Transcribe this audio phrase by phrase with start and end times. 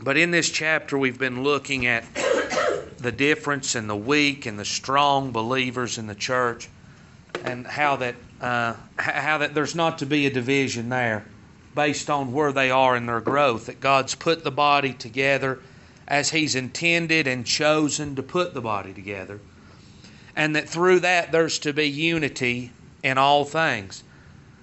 [0.00, 2.04] But in this chapter, we've been looking at
[2.98, 6.68] the difference in the weak and the strong believers in the church,
[7.44, 11.24] and how that uh, how that there's not to be a division there
[11.74, 13.66] based on where they are in their growth.
[13.66, 15.60] That God's put the body together
[16.06, 19.40] as He's intended and chosen to put the body together,
[20.34, 22.70] and that through that there's to be unity
[23.02, 24.02] in all things.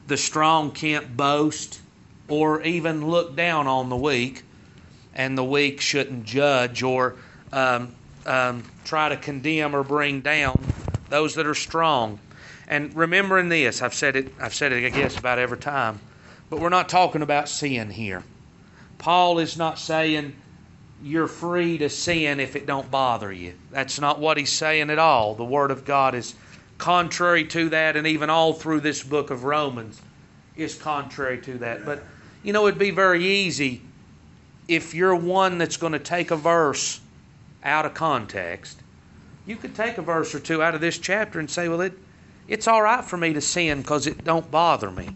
[0.05, 1.81] The strong can't boast
[2.27, 4.43] or even look down on the weak,
[5.15, 7.15] and the weak shouldn't judge or
[7.51, 7.93] um,
[8.25, 10.59] um, try to condemn or bring down
[11.09, 12.19] those that are strong.
[12.67, 14.33] And remembering this, I've said it.
[14.39, 15.99] I've said it, I guess, about every time.
[16.49, 18.23] But we're not talking about sin here.
[18.97, 20.33] Paul is not saying
[21.03, 23.53] you're free to sin if it don't bother you.
[23.71, 25.35] That's not what he's saying at all.
[25.35, 26.35] The Word of God is
[26.77, 30.01] contrary to that, and even all through this book of Romans
[30.55, 31.85] is contrary to that.
[31.85, 32.03] But
[32.43, 33.81] you know, it'd be very easy
[34.67, 36.99] if you're one that's going to take a verse
[37.63, 38.79] out of context.
[39.45, 41.93] You could take a verse or two out of this chapter and say, well, it,
[42.47, 45.09] it's all right for me to sin because it don't bother me.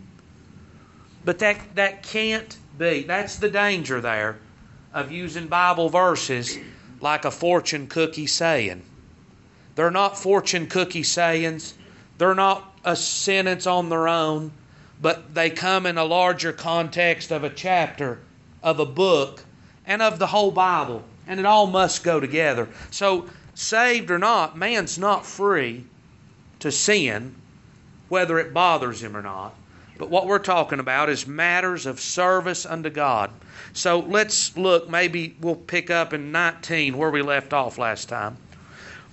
[1.24, 3.04] But that, that can't be.
[3.04, 4.38] That's the danger there
[4.94, 6.58] of using Bible verses
[7.02, 8.84] like a fortune cookie saying.
[9.76, 11.74] They're not fortune cookie sayings.
[12.18, 14.52] They're not a sentence on their own,
[15.02, 18.20] but they come in a larger context of a chapter,
[18.64, 19.44] of a book,
[19.88, 21.04] and of the whole Bible.
[21.26, 22.70] And it all must go together.
[22.92, 25.86] So, saved or not, man's not free
[26.60, 27.36] to sin,
[28.10, 29.56] whether it bothers him or not.
[29.98, 33.32] But what we're talking about is matters of service unto God.
[33.74, 38.38] So let's look, maybe we'll pick up in 19 where we left off last time.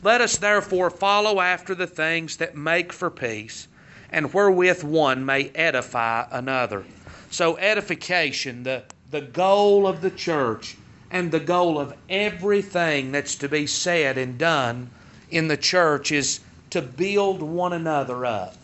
[0.02, 3.69] Let us therefore follow after the things that make for peace,
[4.11, 6.84] and wherewith one may edify another.
[7.30, 10.77] So, edification, the, the goal of the church,
[11.10, 14.91] and the goal of everything that's to be said and done
[15.30, 18.56] in the church is to build one another up.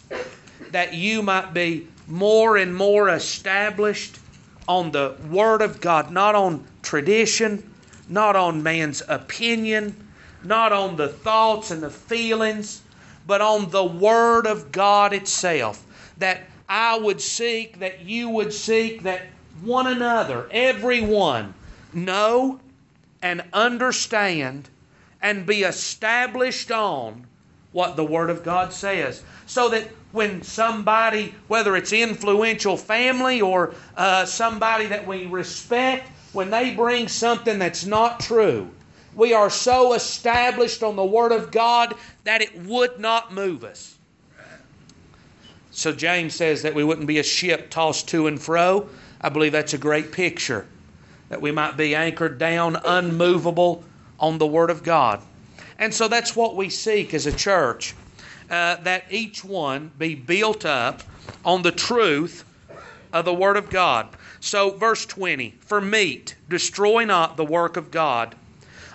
[0.72, 4.19] That you might be more and more established
[4.66, 7.72] on the Word of God, not on tradition,
[8.09, 9.94] not on man's opinion,
[10.42, 12.82] not on the thoughts and the feelings,
[13.26, 15.84] but on the Word of God itself.
[16.19, 19.22] That I would seek, that you would seek, that
[19.62, 21.54] one another, everyone,
[21.93, 22.60] know
[23.22, 24.69] and understand
[25.22, 27.26] and be established on
[27.72, 29.22] what the Word of God says.
[29.47, 36.50] So that when somebody, whether it's influential family or uh, somebody that we respect, when
[36.50, 38.71] they bring something that's not true,
[39.15, 41.94] we are so established on the Word of God
[42.25, 43.97] that it would not move us.
[45.72, 48.88] So James says that we wouldn't be a ship tossed to and fro.
[49.20, 50.66] I believe that's a great picture.
[51.28, 53.84] That we might be anchored down, unmovable
[54.19, 55.22] on the Word of God.
[55.78, 57.94] And so that's what we seek as a church
[58.50, 61.03] uh, that each one be built up
[61.44, 62.44] on the truth
[63.12, 64.09] of the Word of God.
[64.41, 68.34] So, verse 20 For meat, destroy not the work of God.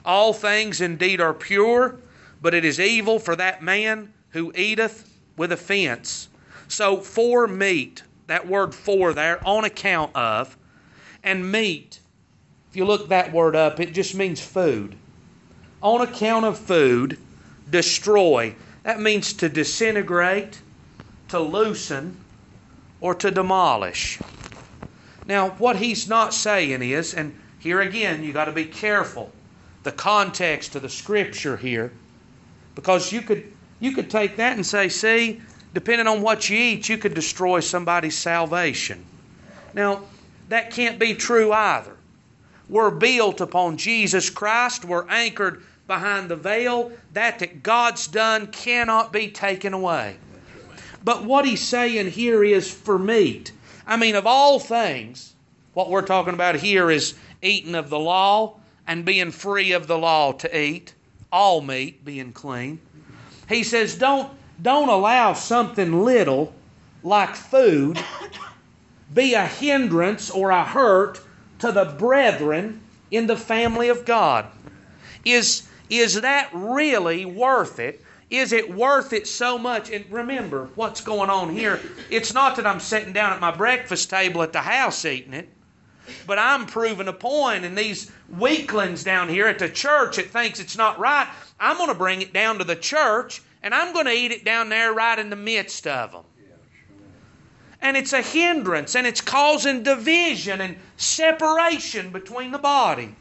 [0.04, 1.98] All things indeed are pure,
[2.42, 6.28] but it is evil for that man who eateth with offense.
[6.68, 10.58] So, for meat, that word for there, on account of,
[11.24, 12.00] and meat,
[12.70, 14.96] if you look that word up, it just means food
[15.86, 17.16] on account of food,
[17.70, 18.56] destroy.
[18.82, 20.60] That means to disintegrate,
[21.28, 22.18] to loosen,
[23.02, 24.20] or to demolish.
[25.28, 29.32] Now, what he's not saying is, and here again, you got to be careful
[29.84, 31.92] the context of the scripture here,
[32.74, 35.42] because you could you could take that and say, see,
[35.76, 39.06] depending on what you eat, you could destroy somebody's salvation.
[39.74, 40.04] Now,
[40.50, 41.96] that can't be true either.
[42.70, 44.86] We're built upon Jesus Christ.
[44.86, 46.92] We're anchored behind the veil.
[47.14, 50.16] That that God's done cannot be taken away.
[51.04, 53.52] But what he's saying here is for meat.
[53.86, 55.36] I mean, of all things,
[55.74, 58.56] what we're talking about here is eating of the law
[58.88, 60.94] and being free of the law to eat,
[61.32, 62.80] all meat being clean.
[63.48, 66.54] He says, don't, don't allow something little
[67.04, 68.00] like food
[69.14, 71.22] be a hindrance or a hurt
[71.60, 72.82] to the brethren
[73.12, 74.46] in the family of God.
[75.24, 78.04] Is, is that really worth it?
[78.30, 79.92] Is it worth it so much?
[79.92, 81.80] And remember what's going on here.
[82.10, 85.50] It's not that I'm sitting down at my breakfast table at the house eating it,
[86.28, 90.60] but I'm proving a point, and these weaklings down here at the church that thinks
[90.60, 91.28] it's not right,
[91.60, 94.46] I'm going to bring it down to the church, and I'm going to eat it
[94.46, 96.24] down there right in the midst of them.
[97.82, 103.16] And it's a hindrance, and it's causing division and separation between the body.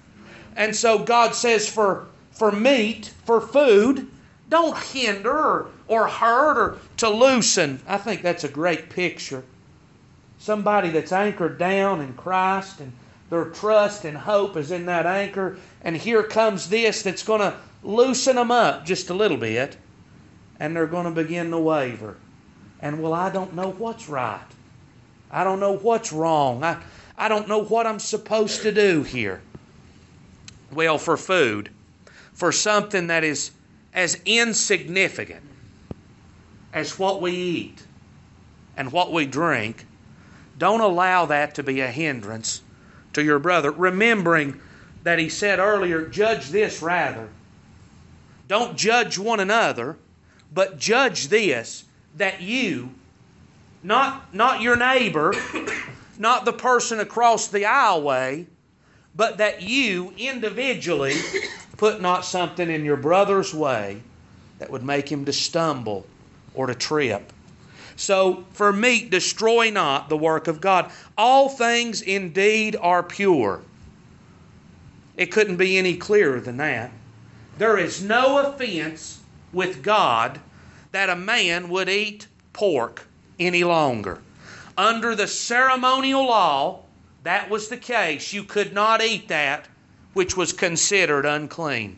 [0.56, 4.10] And so God says for, for meat, for food,
[4.48, 7.81] don't hinder or, or hurt or to loosen.
[7.86, 9.42] I think that's a great picture.
[10.44, 12.93] Somebody that's anchored down in Christ and
[13.31, 15.56] their trust and hope is in that anchor.
[15.81, 19.79] And here comes this that's going to loosen them up just a little bit.
[20.61, 22.19] And they're going to begin to waver.
[22.82, 24.44] And well, I don't know what's right.
[25.31, 26.62] I don't know what's wrong.
[26.62, 26.82] I,
[27.17, 29.41] I don't know what I'm supposed to do here.
[30.70, 31.70] Well, for food,
[32.35, 33.50] for something that is
[33.94, 35.41] as insignificant
[36.75, 37.82] as what we eat
[38.76, 39.87] and what we drink,
[40.59, 42.62] don't allow that to be a hindrance
[43.12, 43.71] to your brother.
[43.71, 44.61] Remembering
[45.03, 47.29] that he said earlier, judge this rather.
[48.49, 49.97] Don't judge one another,
[50.53, 51.85] but judge this
[52.17, 52.91] that you,
[53.83, 55.35] not, not your neighbor,
[56.19, 58.47] not the person across the aisleway,
[59.17, 61.15] but that you individually
[61.77, 64.01] put not something in your brother's way
[64.59, 66.06] that would make him to stumble
[66.55, 67.33] or to trip.
[67.96, 70.91] So, for meat, destroy not the work of God.
[71.17, 73.61] All things indeed are pure.
[75.17, 76.91] It couldn't be any clearer than that.
[77.58, 79.20] There is no offense
[79.52, 80.41] with God
[80.91, 83.06] that a man would eat pork
[83.38, 84.20] any longer.
[84.76, 86.81] Under the ceremonial law,
[87.23, 88.32] that was the case.
[88.32, 89.67] You could not eat that
[90.14, 91.96] which was considered unclean.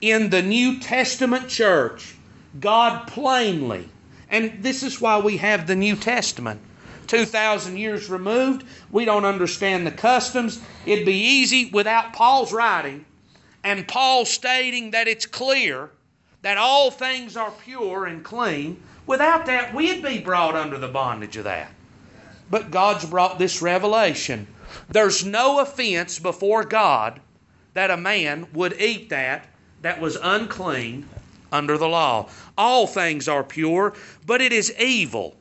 [0.00, 2.14] In the New Testament church,
[2.60, 3.88] God plainly,
[4.30, 6.60] and this is why we have the New Testament.
[7.06, 10.60] 2,000 years removed, we don't understand the customs.
[10.86, 13.04] It'd be easy without Paul's writing
[13.64, 15.90] and Paul stating that it's clear
[16.42, 18.80] that all things are pure and clean.
[19.06, 21.72] Without that, we'd be brought under the bondage of that.
[22.50, 24.46] But God's brought this revelation.
[24.90, 27.20] There's no offense before God
[27.72, 29.48] that a man would eat that
[29.80, 31.08] that was unclean
[31.54, 32.28] under the law.
[32.58, 33.94] All things are pure,
[34.26, 35.36] but it is evil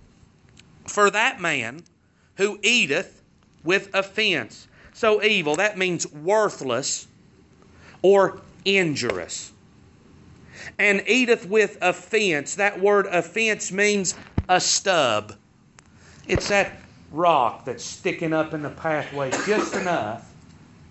[0.86, 1.84] for that man
[2.38, 3.22] who eateth
[3.64, 4.68] with offense.
[4.94, 7.08] So, evil, that means worthless
[8.02, 9.52] or injurious.
[10.78, 12.56] And eateth with offense.
[12.56, 14.16] That word offense means
[14.48, 15.34] a stub.
[16.28, 16.78] It's that
[17.12, 20.32] rock that's sticking up in the pathway just enough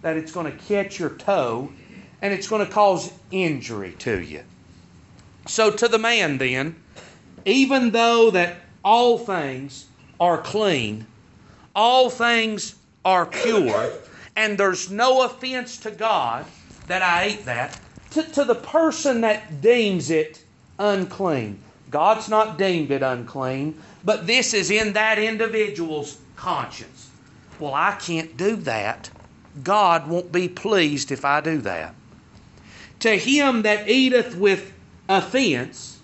[0.03, 1.71] that it's going to catch your toe
[2.21, 4.43] and it's going to cause injury to you.
[5.47, 6.77] So to the man then,
[7.45, 9.87] even though that all things
[10.21, 11.07] are clean,
[11.75, 13.93] all things are pure,
[14.37, 16.47] and there's no offense to God
[16.87, 17.79] that I ate that,
[18.13, 20.43] to, to the person that deems it
[20.79, 21.59] unclean.
[21.91, 27.11] God's not deemed it unclean, but this is in that individual's conscience.
[27.59, 29.11] Well, I can't do that.
[29.63, 31.95] God won't be pleased if I do that.
[33.01, 34.73] To him that eateth with
[35.09, 36.01] offense,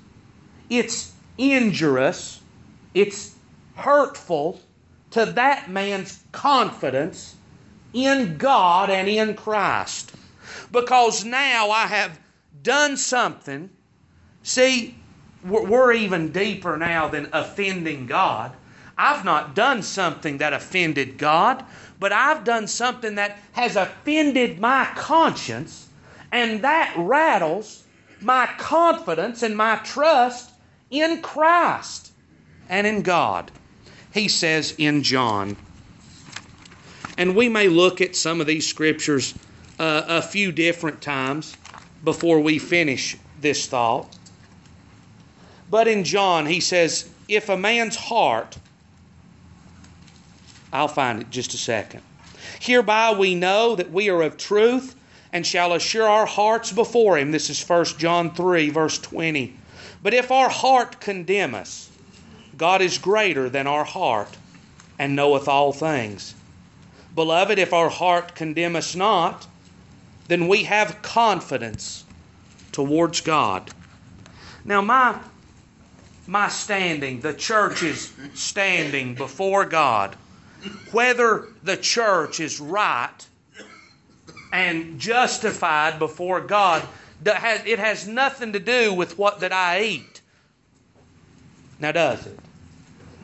[0.68, 2.40] it's injurious,
[2.94, 3.34] it's
[3.74, 4.60] hurtful
[5.10, 7.36] to that man's confidence
[7.92, 10.12] in God and in Christ.
[10.70, 12.18] Because now I have
[12.62, 13.70] done something.
[14.42, 14.94] See,
[15.44, 18.52] we're even deeper now than offending God.
[18.96, 21.64] I've not done something that offended God,
[22.00, 25.88] but I've done something that has offended my conscience,
[26.32, 27.84] and that rattles
[28.20, 30.50] my confidence and my trust
[30.90, 32.12] in Christ
[32.68, 33.50] and in God.
[34.12, 35.56] He says in John.
[37.16, 39.34] And we may look at some of these scriptures
[39.78, 41.56] uh, a few different times
[42.04, 44.16] before we finish this thought.
[45.70, 48.56] But in John, he says, If a man's heart
[50.72, 52.02] I'll find it just a second.
[52.60, 54.94] Hereby we know that we are of truth
[55.32, 57.30] and shall assure our hearts before him.
[57.30, 59.54] This is 1 John 3, verse 20.
[60.02, 61.90] But if our heart condemn us,
[62.56, 64.36] God is greater than our heart
[64.98, 66.34] and knoweth all things.
[67.14, 69.46] Beloved, if our heart condemn us not,
[70.28, 72.04] then we have confidence
[72.72, 73.70] towards God.
[74.64, 75.18] Now, my,
[76.26, 80.16] my standing, the church's standing before God,
[80.92, 83.14] whether the church is right
[84.52, 86.86] and justified before God,
[87.24, 90.20] it has nothing to do with what that I eat.
[91.78, 92.38] Now, does it?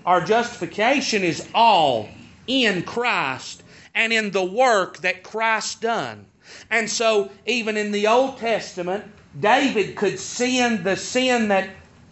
[0.07, 2.09] Our justification is all
[2.47, 3.62] in Christ
[3.95, 6.26] and in the work that Christ done.
[6.71, 9.04] And so, even in the Old Testament,
[9.40, 11.71] David could sin the sin that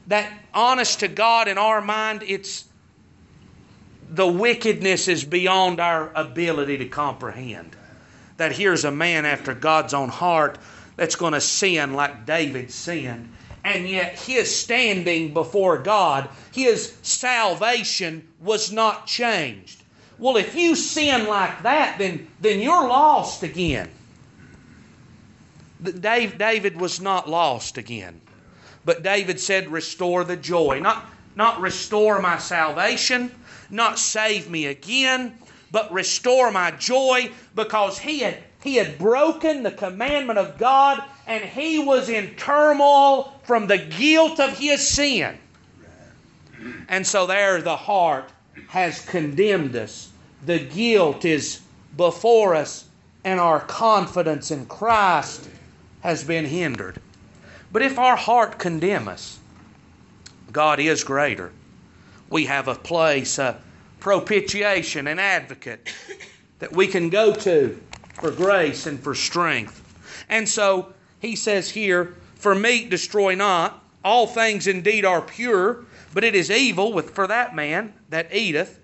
[0.08, 2.64] that honest to God in our mind, it's
[4.10, 7.76] the wickedness is beyond our ability to comprehend.
[8.36, 10.58] That here's a man after God's own heart
[10.96, 13.32] that's going to sin like David sinned.
[13.64, 19.82] And yet his standing before God, his salvation was not changed.
[20.18, 23.88] Well, if you sin like that, then, then you're lost again.
[25.82, 28.20] Dave, David was not lost again.
[28.84, 30.80] But David said, Restore the joy.
[30.80, 33.30] Not, not restore my salvation,
[33.70, 35.38] not save me again,
[35.72, 41.42] but restore my joy because he had, he had broken the commandment of God and
[41.42, 45.38] he was in turmoil from the guilt of his sin.
[46.88, 48.30] And so there the heart
[48.68, 50.10] has condemned us.
[50.44, 51.60] The guilt is
[51.96, 52.84] before us,
[53.24, 55.48] and our confidence in Christ
[56.00, 57.00] has been hindered.
[57.70, 59.38] But if our heart condemn us,
[60.52, 61.52] God is greater.
[62.28, 63.60] We have a place, a
[64.02, 65.94] propitiation, an advocate
[66.58, 67.80] that we can go to
[68.14, 69.78] for grace and for strength.
[70.28, 76.24] And so he says here, For meat destroy not, all things indeed are pure, but
[76.24, 78.80] it is evil with for that man that eateth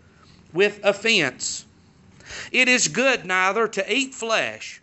[0.52, 1.64] with offense.
[2.52, 4.80] It is good neither to eat flesh,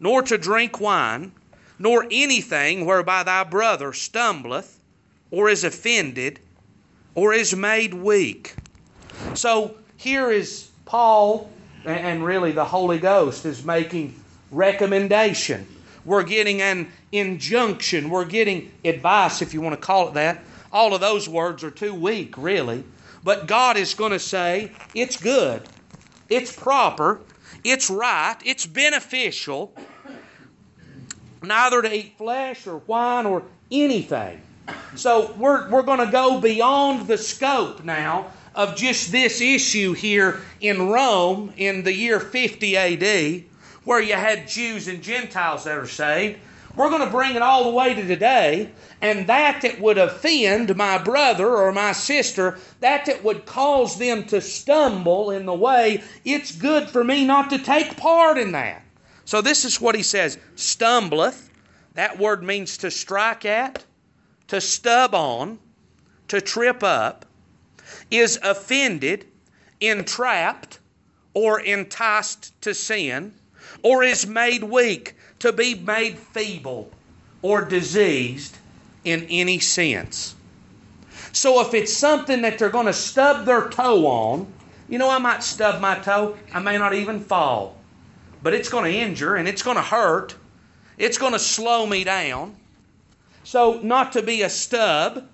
[0.00, 1.30] nor to drink wine,
[1.78, 4.80] nor anything whereby thy brother stumbleth,
[5.30, 6.40] or is offended,
[7.14, 8.56] or is made weak.
[9.34, 11.50] So here is Paul,
[11.84, 14.14] and really the Holy Ghost is making
[14.50, 15.66] recommendation.
[16.04, 18.10] We're getting an injunction.
[18.10, 20.42] We're getting advice, if you want to call it that.
[20.72, 22.84] All of those words are too weak, really.
[23.22, 25.62] But God is going to say it's good,
[26.28, 27.20] it's proper,
[27.64, 29.74] it's right, it's beneficial
[31.42, 34.40] neither to eat flesh or wine or anything.
[34.94, 40.40] So we're, we're going to go beyond the scope now of just this issue here
[40.60, 43.44] in Rome in the year 50 AD,
[43.84, 46.40] where you had Jews and Gentiles that are saved.
[46.76, 50.76] We're going to bring it all the way to today, and that that would offend
[50.76, 56.02] my brother or my sister, that that would cause them to stumble in the way,
[56.24, 58.82] it's good for me not to take part in that.
[59.24, 61.50] So this is what he says stumbleth.
[61.94, 63.84] That word means to strike at,
[64.48, 65.58] to stub on,
[66.28, 67.26] to trip up,
[68.10, 69.26] is offended,
[69.80, 70.78] entrapped,
[71.34, 73.34] or enticed to sin,
[73.82, 76.90] or is made weak, to be made feeble
[77.42, 78.58] or diseased
[79.04, 80.34] in any sense.
[81.32, 84.52] So if it's something that they're going to stub their toe on,
[84.88, 87.80] you know, I might stub my toe, I may not even fall
[88.42, 90.34] but it's going to injure and it's going to hurt.
[90.98, 92.56] It's going to slow me down.
[93.44, 95.26] So, not to be a stub,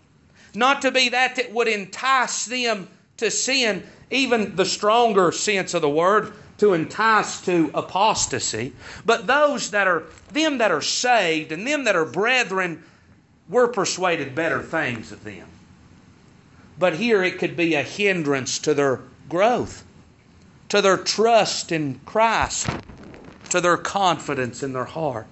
[0.56, 5.82] not to be that that would entice them to sin, even the stronger sense of
[5.82, 8.72] the word, to entice to apostasy.
[9.04, 12.82] But those that are, them that are saved and them that are brethren,
[13.48, 15.46] we're persuaded better things of them.
[16.78, 19.84] But here it could be a hindrance to their growth,
[20.70, 22.68] to their trust in Christ
[23.50, 25.26] to their confidence in their heart.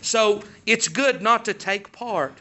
[0.00, 2.34] So it's good not to take part.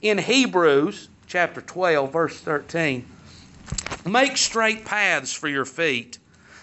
[0.00, 3.04] In Hebrews chapter 12, verse 13,
[4.06, 6.18] make straight paths for your feet,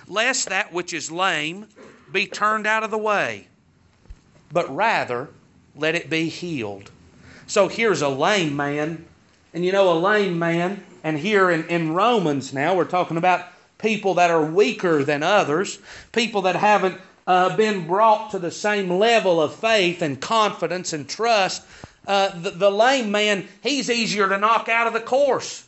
[0.07, 1.67] lest that which is lame
[2.12, 3.48] be turned out of the way,
[4.51, 5.29] but rather
[5.75, 6.89] let it be healed.
[7.45, 9.05] So here's a lame man,
[9.53, 13.45] and you know, a lame man, and here in, in Romans now, we're talking about
[13.77, 15.77] people that are weaker than others,
[16.12, 21.07] people that haven't uh, been brought to the same level of faith and confidence and
[21.07, 21.63] trust,
[22.07, 25.65] uh, the, the lame man, he's easier to knock out of the course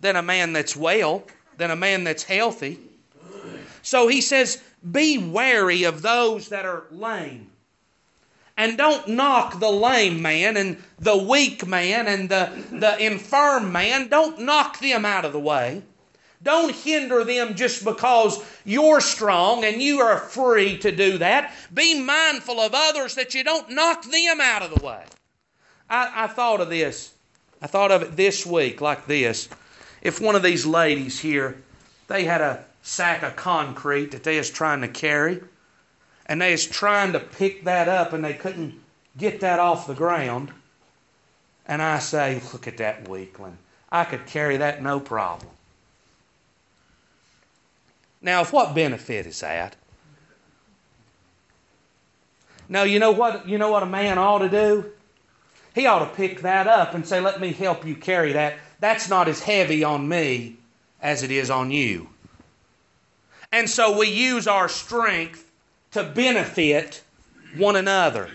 [0.00, 1.24] than a man that's well,
[1.56, 2.78] than a man that's healthy.
[3.82, 7.50] So he says, Be wary of those that are lame.
[8.56, 14.08] And don't knock the lame man and the weak man and the, the infirm man.
[14.08, 15.82] Don't knock them out of the way.
[16.42, 21.54] Don't hinder them just because you're strong and you are free to do that.
[21.72, 25.04] Be mindful of others that you don't knock them out of the way.
[25.88, 27.12] I, I thought of this.
[27.62, 29.48] I thought of it this week like this.
[30.02, 31.56] If one of these ladies here,
[32.08, 35.42] they had a sack of concrete that they was trying to carry,
[36.26, 38.74] and they was trying to pick that up and they couldn't
[39.16, 40.52] get that off the ground.
[41.66, 43.58] And I say, look at that weakling.
[43.90, 45.50] I could carry that no problem.
[48.22, 49.76] Now, of what benefit is that?
[52.68, 54.92] No, you know what you know what a man ought to do?
[55.76, 58.54] He ought to pick that up and say, Let me help you carry that.
[58.80, 60.56] That's not as heavy on me
[61.02, 62.08] as it is on you.
[63.52, 65.52] And so we use our strength
[65.92, 67.02] to benefit
[67.58, 68.30] one another.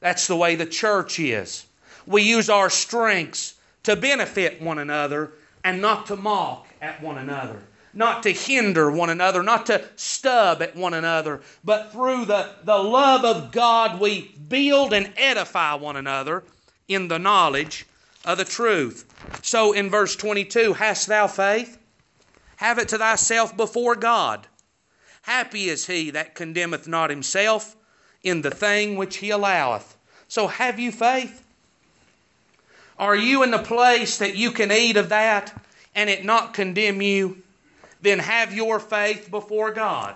[0.00, 1.64] That's the way the church is.
[2.06, 5.32] We use our strengths to benefit one another
[5.64, 7.62] and not to mock at one another,
[7.94, 12.76] not to hinder one another, not to stub at one another, but through the, the
[12.76, 16.44] love of God, we build and edify one another
[16.88, 17.86] in the knowledge
[18.24, 19.04] of the truth.
[19.42, 21.78] So in verse 22, hast thou faith?
[22.56, 24.46] Have it to thyself before God.
[25.22, 27.76] Happy is he that condemneth not himself
[28.22, 29.96] in the thing which he alloweth.
[30.26, 31.44] So have you faith?
[32.98, 35.54] Are you in the place that you can eat of that
[35.94, 37.42] and it not condemn you?
[38.00, 40.14] Then have your faith before God.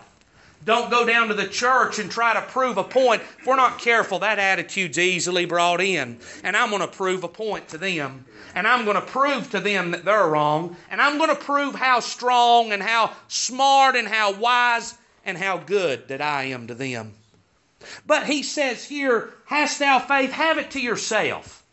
[0.64, 3.23] Don't go down to the church and try to prove a point.
[3.38, 6.19] If we're not careful, that attitude's easily brought in.
[6.45, 8.25] And I'm going to prove a point to them.
[8.54, 10.76] And I'm going to prove to them that they're wrong.
[10.90, 15.59] And I'm going to prove how strong and how smart and how wise and how
[15.59, 17.14] good that I am to them.
[18.07, 20.31] But he says here, Hast thou faith?
[20.31, 21.64] Have it to yourself.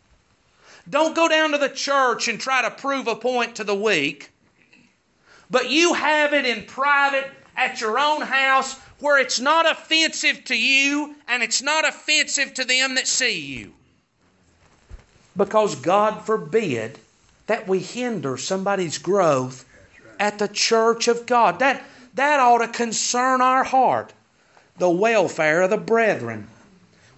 [0.88, 4.30] Don't go down to the church and try to prove a point to the weak.
[5.48, 10.56] But you have it in private at your own house where it's not offensive to
[10.56, 13.72] you and it's not offensive to them that see you.
[15.36, 16.98] Because God forbid
[17.46, 19.64] that we hinder somebody's growth
[20.18, 21.58] at the church of God.
[21.58, 21.82] That,
[22.14, 24.12] that ought to concern our heart,
[24.78, 26.46] the welfare of the brethren.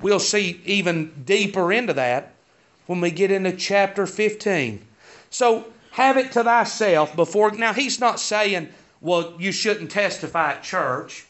[0.01, 2.33] We'll see even deeper into that
[2.87, 4.85] when we get into chapter 15.
[5.31, 7.51] So have it to thyself before.
[7.53, 8.69] Now, he's not saying
[9.03, 11.27] well, you shouldn't testify at church.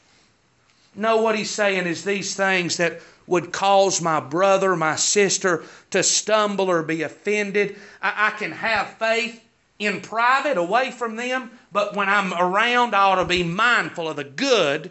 [0.95, 6.03] No, what he's saying is these things that would cause my brother, my sister to
[6.03, 7.77] stumble or be offended.
[8.03, 9.43] I, I, can have faith
[9.79, 14.17] in private away from them, but when I'm around, I ought to be mindful of
[14.17, 14.91] the good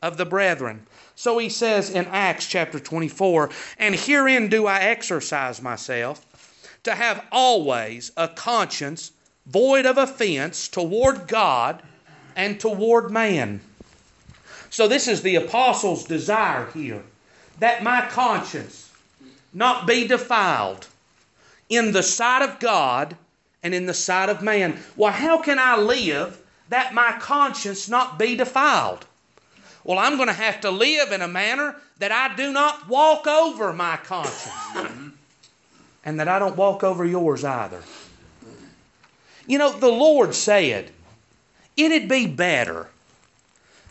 [0.00, 0.86] of the brethren.
[1.14, 6.24] So he says in Acts chapter 24, and herein do I exercise myself
[6.84, 9.12] to have always a conscience
[9.46, 11.82] void of offense toward God
[12.36, 13.60] and toward man.
[14.70, 17.02] So, this is the apostle's desire here
[17.58, 18.90] that my conscience
[19.52, 20.86] not be defiled
[21.68, 23.16] in the sight of God
[23.62, 24.78] and in the sight of man.
[24.96, 29.06] Well, how can I live that my conscience not be defiled?
[29.84, 33.26] Well, I'm going to have to live in a manner that I do not walk
[33.26, 35.14] over my conscience
[36.04, 37.82] and that I don't walk over yours either.
[39.46, 40.90] You know, the Lord said,
[41.76, 42.88] It'd be better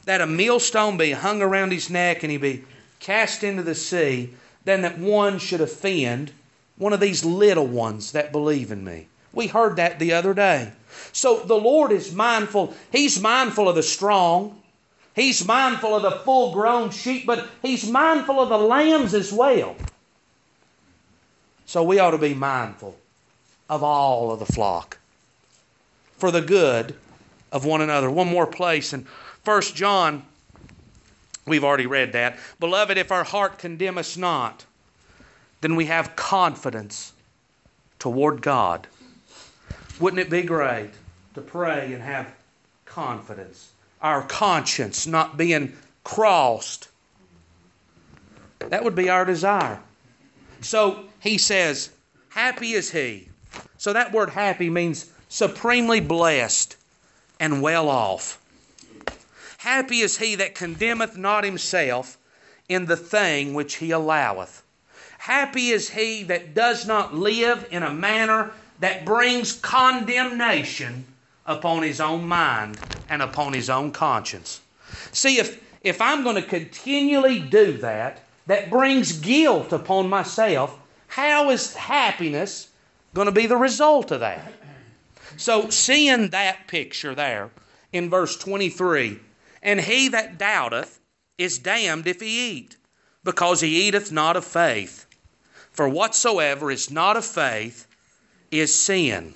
[0.06, 2.64] that a millstone be hung around his neck and he be
[3.00, 4.34] cast into the sea
[4.66, 6.32] than that one should offend
[6.78, 9.08] one of these little ones that believe in me.
[9.34, 10.72] We heard that the other day.
[11.14, 12.74] So the Lord is mindful.
[12.92, 14.62] He's mindful of the strong.
[15.16, 19.76] He's mindful of the full grown sheep, but He's mindful of the lambs as well.
[21.66, 22.98] So we ought to be mindful
[23.70, 24.98] of all of the flock
[26.18, 26.96] for the good
[27.52, 28.10] of one another.
[28.10, 29.06] One more place in
[29.44, 30.24] 1 John,
[31.46, 32.38] we've already read that.
[32.60, 34.66] Beloved, if our heart condemn us not,
[35.62, 37.14] then we have confidence
[38.00, 38.88] toward God.
[40.00, 40.92] Wouldn't it be great
[41.36, 42.34] to pray and have
[42.86, 43.72] confidence?
[44.02, 46.88] Our conscience not being crossed.
[48.60, 49.80] That would be our desire.
[50.62, 51.92] So he says,
[52.30, 53.30] Happy is he.
[53.78, 56.78] So that word happy means supremely blessed
[57.42, 58.40] and well off.
[59.58, 62.18] Happy is he that condemneth not himself
[62.70, 64.64] in the thing which he alloweth.
[65.18, 71.06] Happy is he that does not live in a manner that brings condemnation
[71.48, 74.62] upon his own mind and upon his own conscience.
[75.12, 81.50] See, if, if I'm going to continually do that, that brings guilt upon myself, how
[81.50, 82.70] is happiness
[83.16, 84.54] going to be the result of that?
[85.38, 87.50] So, seeing that picture there
[87.92, 89.20] in verse 23,
[89.64, 91.00] and he that doubteth
[91.38, 92.78] is damned if he eat,
[93.24, 95.06] because he eateth not of faith.
[95.72, 97.88] For whatsoever is not of faith
[98.52, 99.34] is sin.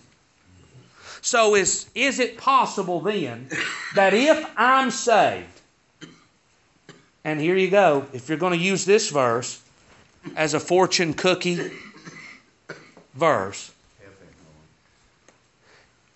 [1.22, 3.50] So, is, is it possible then
[3.96, 5.62] that if I'm saved,
[7.24, 9.62] and here you go, if you're going to use this verse
[10.36, 11.72] as a fortune cookie
[13.16, 13.72] verse,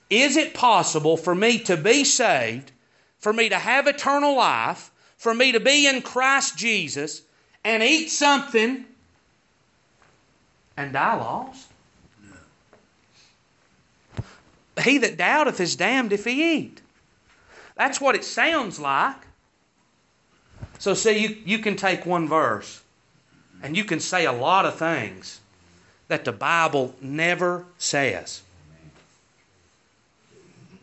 [0.10, 2.72] is it possible for me to be saved,
[3.20, 7.22] for me to have eternal life, for me to be in Christ Jesus
[7.64, 8.86] and eat something
[10.76, 11.68] and die lost?
[14.18, 14.24] No.
[14.84, 16.82] He that doubteth is damned if he eat.
[17.76, 19.16] That's what it sounds like.
[20.80, 22.82] So, see, you, you can take one verse
[23.62, 25.40] and you can say a lot of things
[26.08, 28.42] that the Bible never says.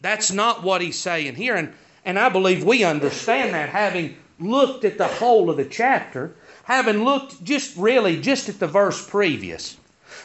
[0.06, 1.56] That's not what he's saying here.
[1.56, 1.72] And,
[2.04, 7.02] and I believe we understand that having looked at the whole of the chapter, having
[7.02, 9.76] looked just really just at the verse previous.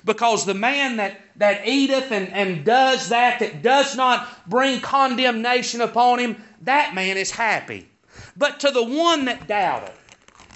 [0.05, 5.81] Because the man that, that eateth and, and does that, that does not bring condemnation
[5.81, 7.89] upon him, that man is happy.
[8.37, 9.97] But to the one that doubteth,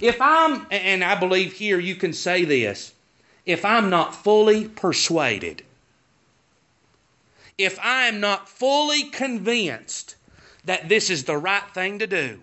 [0.00, 2.94] if I'm, and I believe here you can say this,
[3.44, 5.64] if I'm not fully persuaded,
[7.58, 10.16] if I am not fully convinced
[10.64, 12.40] that this is the right thing to do,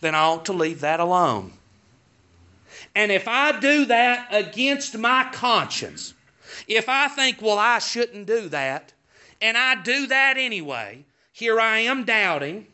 [0.00, 1.52] then I ought to leave that alone.
[2.94, 6.14] And if I do that against my conscience,
[6.66, 8.92] if I think, well, I shouldn't do that,
[9.40, 12.66] and I do that anyway, here I am doubting,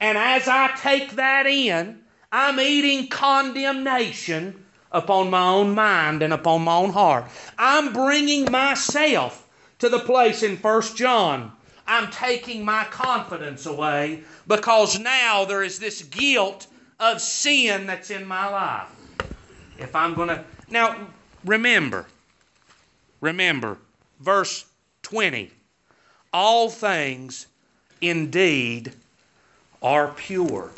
[0.00, 6.62] and as I take that in, I'm eating condemnation upon my own mind and upon
[6.62, 7.24] my own heart.
[7.58, 9.43] I'm bringing myself
[9.84, 11.52] to the place in First John.
[11.86, 16.66] I'm taking my confidence away because now there is this guilt
[16.98, 18.88] of sin that's in my life.
[19.78, 20.42] If I'm going to.
[20.70, 20.96] Now,
[21.44, 22.06] remember,
[23.20, 23.76] remember,
[24.20, 24.64] verse
[25.02, 25.50] 20.
[26.32, 27.46] All things
[28.00, 28.90] indeed
[29.82, 30.70] are pure.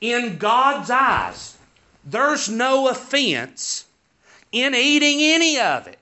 [0.00, 1.58] In God's eyes,
[2.02, 3.84] there's no offense
[4.52, 5.99] in eating any of it.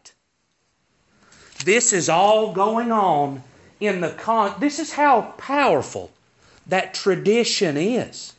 [1.64, 3.42] This is all going on
[3.80, 4.54] in the con.
[4.58, 6.10] This is how powerful
[6.66, 8.34] that tradition is.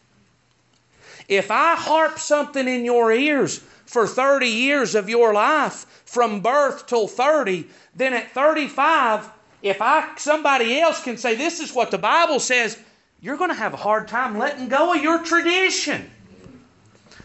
[1.27, 6.87] If I harp something in your ears for 30 years of your life, from birth
[6.87, 9.29] till 30, then at 35,
[9.61, 12.79] if I somebody else can say this is what the Bible says,
[13.21, 16.09] you're going to have a hard time letting go of your tradition.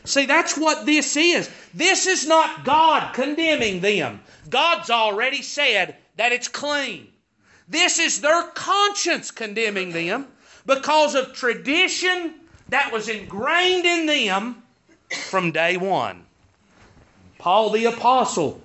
[0.05, 1.51] See, that's what this is.
[1.73, 4.21] This is not God condemning them.
[4.51, 7.09] God's already said that it's clean.
[7.69, 10.27] This is their conscience condemning them
[10.67, 12.35] because of tradition
[12.69, 14.63] that was ingrained in them
[15.29, 16.25] from day one.
[17.39, 18.63] Paul the Apostle,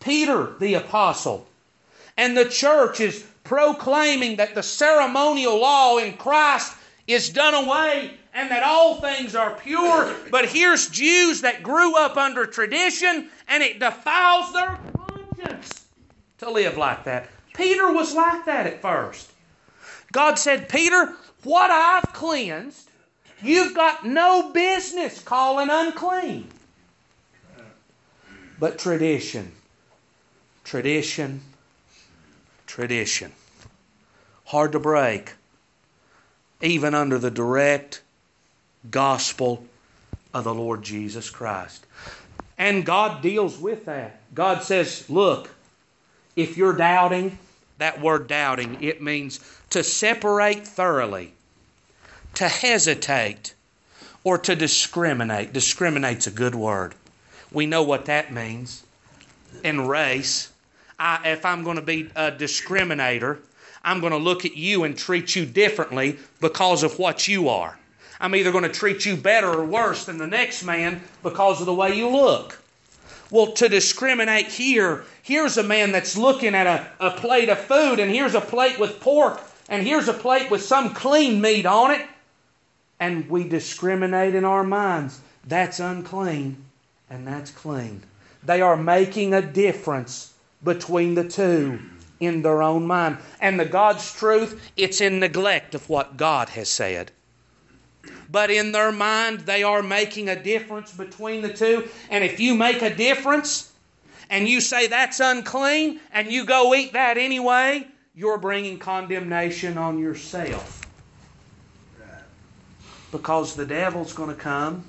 [0.00, 1.46] Peter the Apostle,
[2.16, 6.72] and the church is proclaiming that the ceremonial law in Christ
[7.06, 10.14] is done away and that all things are pure.
[10.30, 15.86] But here's Jews that grew up under tradition and it defiles their conscience
[16.38, 17.28] to live like that.
[17.54, 19.30] Peter was like that at first.
[20.12, 22.86] God said, Peter, what I've cleansed,
[23.42, 26.48] You've got no business calling unclean.
[28.58, 29.52] But tradition,
[30.64, 31.42] tradition,
[32.66, 33.32] tradition.
[34.46, 35.34] Hard to break,
[36.66, 38.02] even under the direct
[38.90, 39.64] gospel
[40.34, 41.86] of the Lord Jesus Christ.
[42.58, 44.20] And God deals with that.
[44.34, 45.48] God says, look,
[46.34, 47.38] if you're doubting,
[47.78, 51.32] that word doubting, it means to separate thoroughly
[52.34, 53.54] to hesitate
[54.24, 55.52] or to discriminate.
[55.52, 56.94] Discriminate's a good word.
[57.52, 58.82] We know what that means.
[59.62, 60.52] In race,
[60.98, 63.38] I, if I'm going to be a discriminator,
[63.86, 67.78] I'm going to look at you and treat you differently because of what you are.
[68.20, 71.66] I'm either going to treat you better or worse than the next man because of
[71.66, 72.60] the way you look.
[73.30, 77.98] Well, to discriminate here, here's a man that's looking at a, a plate of food,
[77.98, 81.92] and here's a plate with pork, and here's a plate with some clean meat on
[81.92, 82.06] it,
[83.00, 85.20] and we discriminate in our minds.
[85.46, 86.56] That's unclean
[87.08, 88.02] and that's clean.
[88.42, 91.78] They are making a difference between the two
[92.20, 93.18] in their own mind.
[93.40, 97.12] And the God's truth, it's in neglect of what God has said.
[98.30, 101.88] But in their mind, they are making a difference between the two.
[102.10, 103.72] And if you make a difference
[104.30, 109.98] and you say that's unclean and you go eat that anyway, you're bringing condemnation on
[109.98, 110.82] yourself
[113.10, 114.84] because the devil's going to come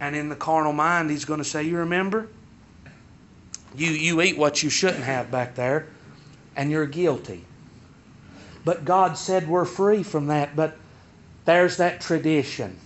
[0.00, 2.28] and in the carnal mind he's going to say you remember
[3.76, 5.86] you you eat what you shouldn't have back there
[6.56, 7.44] and you're guilty.
[8.64, 10.76] But god said we're free from that but
[11.44, 12.78] there's that tradition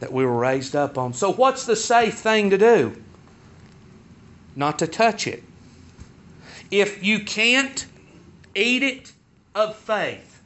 [0.00, 1.12] that we were raised up on.
[1.12, 2.96] So what's the safe thing to do?
[4.54, 5.42] Not to touch it.
[6.70, 7.86] If you can't
[8.54, 9.12] eat it
[9.54, 10.40] of faith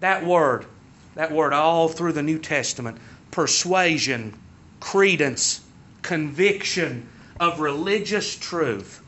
[0.00, 0.66] that word
[1.14, 2.98] that word all through the New Testament
[3.30, 4.38] persuasion,
[4.80, 5.62] credence,
[6.02, 7.08] conviction
[7.40, 9.02] of religious truth.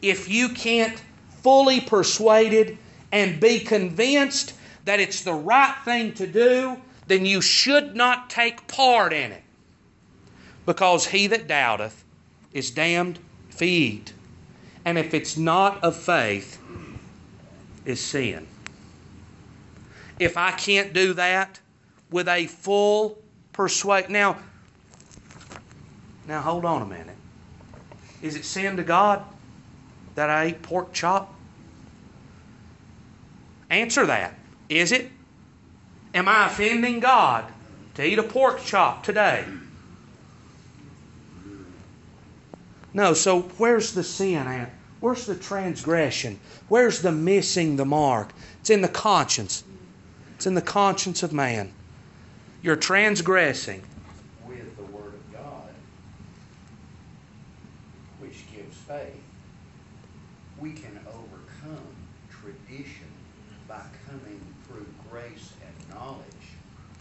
[0.00, 1.00] If you can't
[1.42, 2.78] fully persuaded
[3.10, 6.76] and be convinced that it's the right thing to do,
[7.06, 9.42] then you should not take part in it.
[10.66, 12.04] Because he that doubteth
[12.52, 13.18] is damned
[13.50, 14.12] if he eat.
[14.84, 16.58] And if it's not of faith,
[17.84, 18.46] is sin.
[20.18, 21.58] If I can't do that
[22.10, 23.18] with a full
[23.52, 24.12] persuasion.
[24.12, 24.38] Now,
[26.28, 27.16] now hold on a minute.
[28.20, 29.24] Is it sin to God
[30.14, 31.34] that I ate pork chop?
[33.70, 34.34] Answer that.
[34.68, 35.10] Is it?
[36.14, 37.44] Am I offending God
[37.94, 39.44] to eat a pork chop today?
[42.94, 44.70] No, so where's the sin at?
[45.00, 46.38] Where's the transgression?
[46.68, 48.30] Where's the missing the mark?
[48.60, 49.64] It's in the conscience.
[50.36, 51.72] It's in the conscience of man.
[52.62, 53.82] You're transgressing.
[54.46, 55.70] With the Word of God,
[58.20, 59.20] which gives faith,
[60.62, 61.84] we can overcome
[62.30, 63.08] tradition
[63.66, 66.22] by coming through grace and knowledge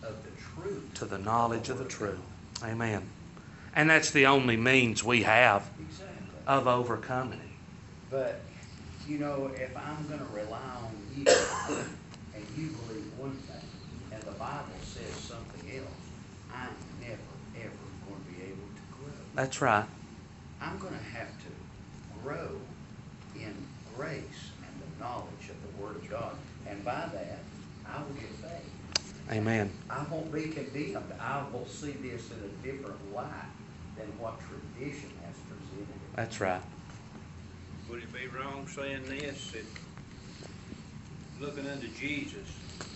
[0.01, 0.91] of the truth.
[0.95, 2.17] To the knowledge of the truth.
[2.63, 3.03] Amen.
[3.75, 6.15] And that's the only means we have Exactly.
[6.47, 7.45] of overcoming it.
[8.09, 8.41] But,
[9.07, 11.25] you know, if I'm gonna rely on you,
[12.33, 13.69] and you believe one thing,
[14.11, 15.87] and the Bible says something else,
[16.51, 17.21] I'm never,
[17.63, 17.71] ever
[18.07, 19.13] gonna be able to grow.
[19.35, 19.85] That's right.
[20.59, 22.59] I'm gonna have to grow
[24.01, 26.35] grace and the knowledge of the Word of God.
[26.67, 27.39] And by that,
[27.87, 29.31] I will get faith.
[29.31, 29.71] Amen.
[29.89, 31.13] I won't be condemned.
[31.19, 33.29] I will see this in a different light
[33.95, 35.87] than what tradition has presented.
[35.87, 36.15] it.
[36.15, 36.61] That's right.
[37.89, 39.65] Would it be wrong saying this, that
[41.39, 42.47] looking unto Jesus,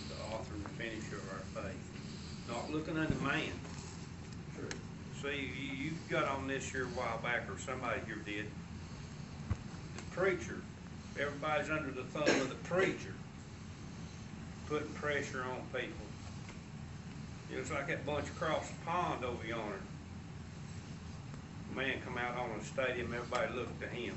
[0.08, 3.52] the author and the finisher of our faith, not looking unto man?
[4.56, 4.68] True.
[5.22, 8.46] See, you, you got on this here a while back, or somebody here did.
[9.96, 10.60] The preacher,
[11.18, 13.14] everybody's under the thumb of the preacher,
[14.68, 16.06] putting pressure on people.
[17.52, 19.80] It's like that bunch across the pond over yonder.
[21.74, 24.14] Man come out on the stadium, everybody looked to him.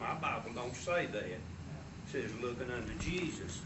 [0.00, 1.24] My Bible don't say that.
[1.24, 1.40] It
[2.10, 3.62] says looking unto Jesus,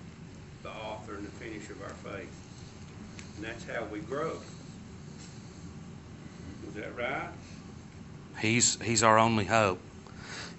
[0.62, 2.30] the author and the finisher of our faith.
[3.36, 4.38] And that's how we grow.
[6.68, 7.30] Is that right?
[8.40, 9.80] He's, he's our only hope.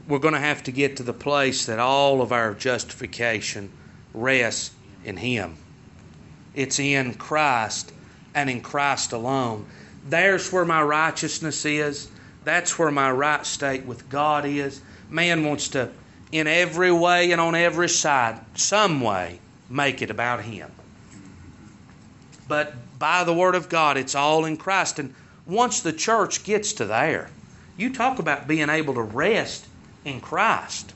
[0.08, 3.72] We're going to have to get to the place that all of our justification
[4.13, 4.72] rests
[5.04, 5.58] in Him.
[6.56, 7.91] It's in Christ
[8.34, 9.65] and in Christ alone.
[10.08, 12.10] There's where my righteousness is.
[12.46, 14.82] That's where my right state with God is.
[15.10, 15.89] Man wants to,
[16.32, 19.39] in every way and on every side, some way,
[19.70, 20.72] make it about Him.
[22.48, 25.00] But by the Word of God, it's all in Christ.
[25.00, 25.13] And
[25.46, 27.30] once the church gets to there,
[27.76, 29.67] you talk about being able to rest
[30.05, 30.93] in Christ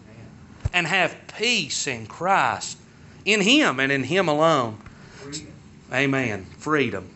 [0.74, 2.78] and have peace in Christ,
[3.26, 4.78] in Him and in Him alone.
[5.16, 5.54] freedom.
[5.94, 6.46] Amen.
[6.58, 7.10] Freedom.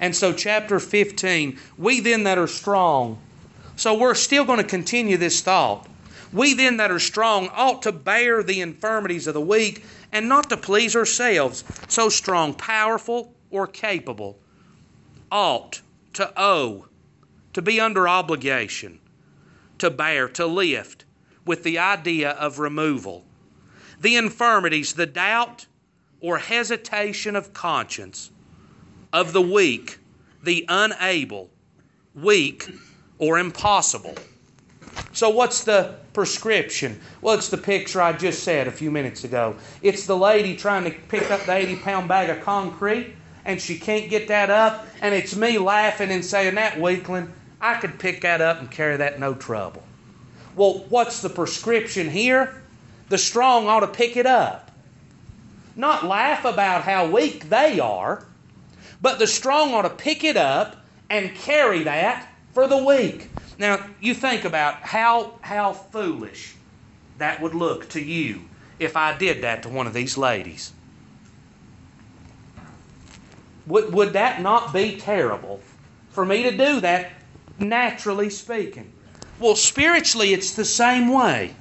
[0.00, 3.18] And so, chapter 15, we then that are strong.
[3.76, 5.86] So, we're still going to continue this thought.
[6.32, 10.48] We then that are strong ought to bear the infirmities of the weak and not
[10.50, 11.62] to please ourselves.
[11.88, 14.38] So strong, powerful, or capable,
[15.30, 15.82] ought
[16.14, 16.86] to owe,
[17.52, 18.98] to be under obligation,
[19.82, 21.04] to bear, to lift,
[21.44, 23.24] with the idea of removal.
[24.00, 25.66] The infirmities, the doubt
[26.20, 28.30] or hesitation of conscience,
[29.12, 29.98] of the weak,
[30.40, 31.50] the unable,
[32.14, 32.70] weak,
[33.18, 34.14] or impossible.
[35.12, 37.00] So, what's the prescription?
[37.20, 39.56] Well, it's the picture I just said a few minutes ago.
[39.82, 43.76] It's the lady trying to pick up the 80 pound bag of concrete, and she
[43.76, 48.22] can't get that up, and it's me laughing and saying, That weakling, I could pick
[48.22, 49.84] that up and carry that no trouble.
[50.56, 52.60] Well, what's the prescription here?
[53.08, 54.72] The strong ought to pick it up.
[55.76, 58.26] Not laugh about how weak they are,
[59.00, 60.76] but the strong ought to pick it up
[61.08, 63.30] and carry that for the weak.
[63.58, 66.54] Now, you think about how, how foolish
[67.18, 68.42] that would look to you
[68.78, 70.72] if I did that to one of these ladies.
[73.66, 75.60] Would, would that not be terrible
[76.10, 77.12] for me to do that,
[77.62, 78.92] naturally speaking?
[79.38, 81.54] Well, spiritually, it's the same way.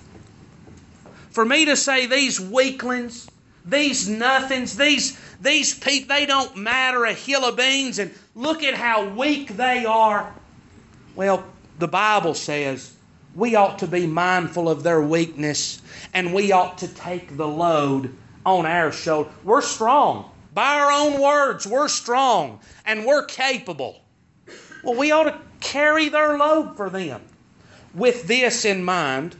[1.32, 3.30] For me to say these weaklings,
[3.66, 8.74] these nothings, these, these people, they don't matter a hill of beans, and look at
[8.74, 10.34] how weak they are.
[11.16, 11.44] Well,
[11.80, 12.94] the Bible says
[13.36, 15.82] we ought to be mindful of their weakness
[16.14, 19.30] and we ought to take the load on our shoulder.
[19.44, 20.30] We're strong.
[20.54, 24.02] By our own words, we're strong and we're capable.
[24.84, 27.22] Well, we ought to carry their load for them.
[27.94, 29.36] With this in mind,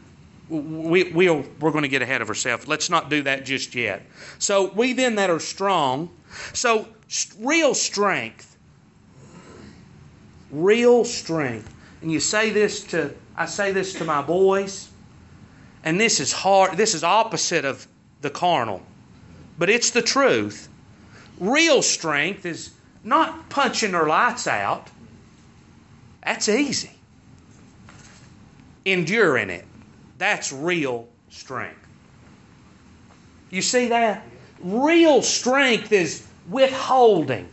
[0.48, 2.68] we, we'll, we're going to get ahead of ourselves.
[2.68, 4.02] Let's not do that just yet.
[4.38, 6.10] So, we then that are strong.
[6.52, 6.88] So,
[7.38, 8.56] real strength.
[10.50, 11.74] Real strength.
[12.02, 14.88] And you say this to, I say this to my boys,
[15.84, 17.86] and this is hard, this is opposite of
[18.20, 18.82] the carnal,
[19.58, 20.68] but it's the truth.
[21.38, 24.88] Real strength is not punching their lights out.
[26.24, 26.92] That's easy.
[28.84, 29.64] Enduring it.
[30.18, 31.86] That's real strength.
[33.50, 34.24] You see that?
[34.60, 37.48] Real strength is withholding.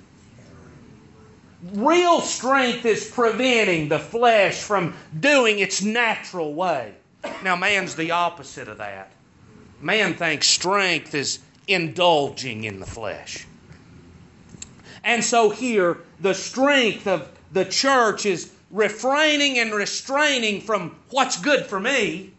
[1.73, 6.93] Real strength is preventing the flesh from doing its natural way.
[7.43, 9.11] Now, man's the opposite of that.
[9.81, 13.45] Man thinks strength is indulging in the flesh.
[15.03, 21.65] And so here, the strength of the church is refraining and restraining from what's good
[21.65, 22.31] for me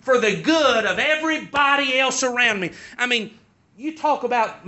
[0.00, 2.70] for the good of everybody else around me.
[2.96, 3.36] I mean,
[3.76, 4.64] you talk about,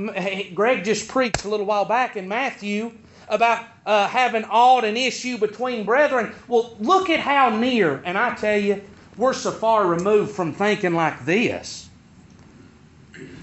[0.54, 2.92] Greg just preached a little while back in Matthew
[3.28, 6.34] about uh, having aught an issue between brethren.
[6.46, 8.82] Well, look at how near, and I tell you,
[9.16, 11.88] we're so far removed from thinking like this.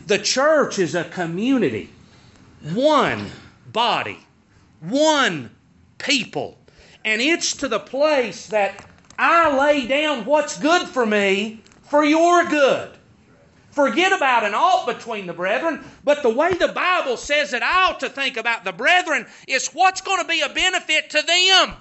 [0.07, 1.89] The church is a community,
[2.73, 3.29] one
[3.71, 4.19] body,
[4.79, 5.49] one
[5.97, 6.57] people.
[7.07, 8.85] And it's to the place that
[9.17, 12.89] I lay down what's good for me for your good.
[13.71, 17.85] Forget about an ought between the brethren, but the way the Bible says that I
[17.85, 21.77] ought to think about the brethren is what's going to be a benefit to them.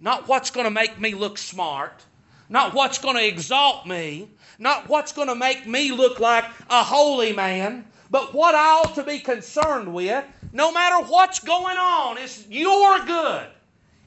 [0.00, 2.04] Not what's going to make me look smart,
[2.48, 6.82] not what's going to exalt me, not what's going to make me look like a
[6.82, 12.18] holy man, but what I ought to be concerned with, no matter what's going on,
[12.18, 13.46] is your good.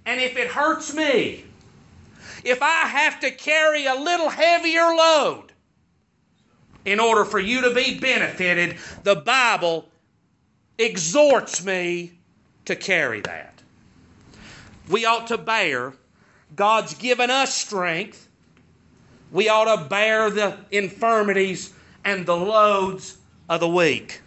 [0.09, 1.43] And if it hurts me,
[2.43, 5.51] if I have to carry a little heavier load
[6.83, 9.87] in order for you to be benefited, the Bible
[10.79, 12.13] exhorts me
[12.65, 13.61] to carry that.
[14.89, 15.93] We ought to bear.
[16.55, 18.29] God's given us strength.
[19.31, 21.71] We ought to bear the infirmities
[22.03, 24.21] and the loads of the weak.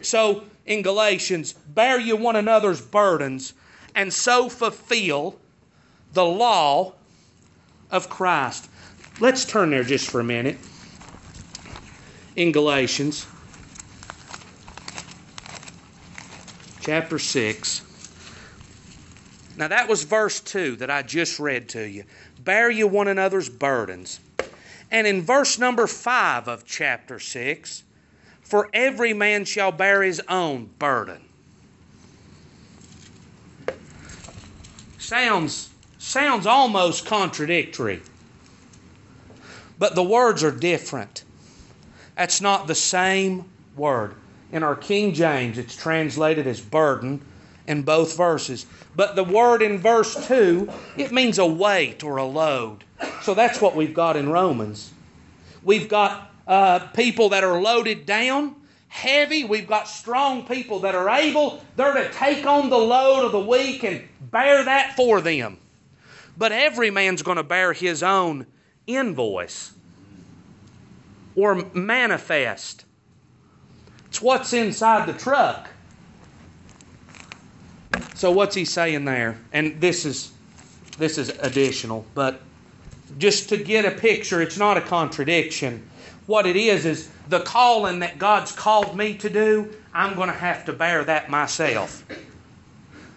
[0.00, 3.52] So, in Galatians, bear you one another's burdens
[3.94, 5.38] and so fulfill
[6.12, 6.94] the law
[7.90, 8.68] of Christ.
[9.20, 10.58] Let's turn there just for a minute.
[12.36, 13.26] In Galatians
[16.80, 17.82] chapter 6.
[19.56, 22.04] Now, that was verse 2 that I just read to you.
[22.42, 24.20] Bear you one another's burdens.
[24.90, 27.84] And in verse number 5 of chapter 6,
[28.40, 31.20] for every man shall bear his own burden.
[35.10, 38.00] Sounds, sounds almost contradictory,
[39.76, 41.24] but the words are different.
[42.16, 44.14] That's not the same word.
[44.52, 47.20] In our King James, it's translated as burden
[47.66, 48.66] in both verses.
[48.94, 52.84] But the word in verse 2, it means a weight or a load.
[53.22, 54.92] So that's what we've got in Romans.
[55.64, 58.54] We've got uh, people that are loaded down,
[58.90, 59.44] heavy.
[59.44, 61.64] We've got strong people that are able.
[61.76, 65.58] They're to take on the load of the weak and bear that for them.
[66.36, 68.46] But every man's going to bear his own
[68.86, 69.72] invoice
[71.36, 72.84] or manifest.
[74.08, 75.70] It's what's inside the truck.
[78.14, 79.38] So what's he saying there?
[79.52, 80.32] And this is
[80.98, 82.42] this is additional, but
[83.18, 85.88] just to get a picture, it's not a contradiction.
[86.30, 90.32] What it is is the calling that God's called me to do, I'm going to
[90.32, 92.04] have to bear that myself.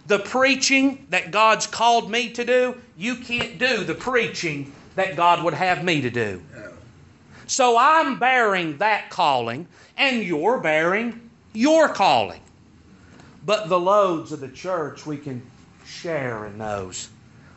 [0.08, 5.44] The preaching that God's called me to do, you can't do the preaching that God
[5.44, 6.42] would have me to do.
[7.46, 12.40] So I'm bearing that calling, and you're bearing your calling.
[13.46, 15.40] But the loads of the church, we can
[15.86, 17.10] share in those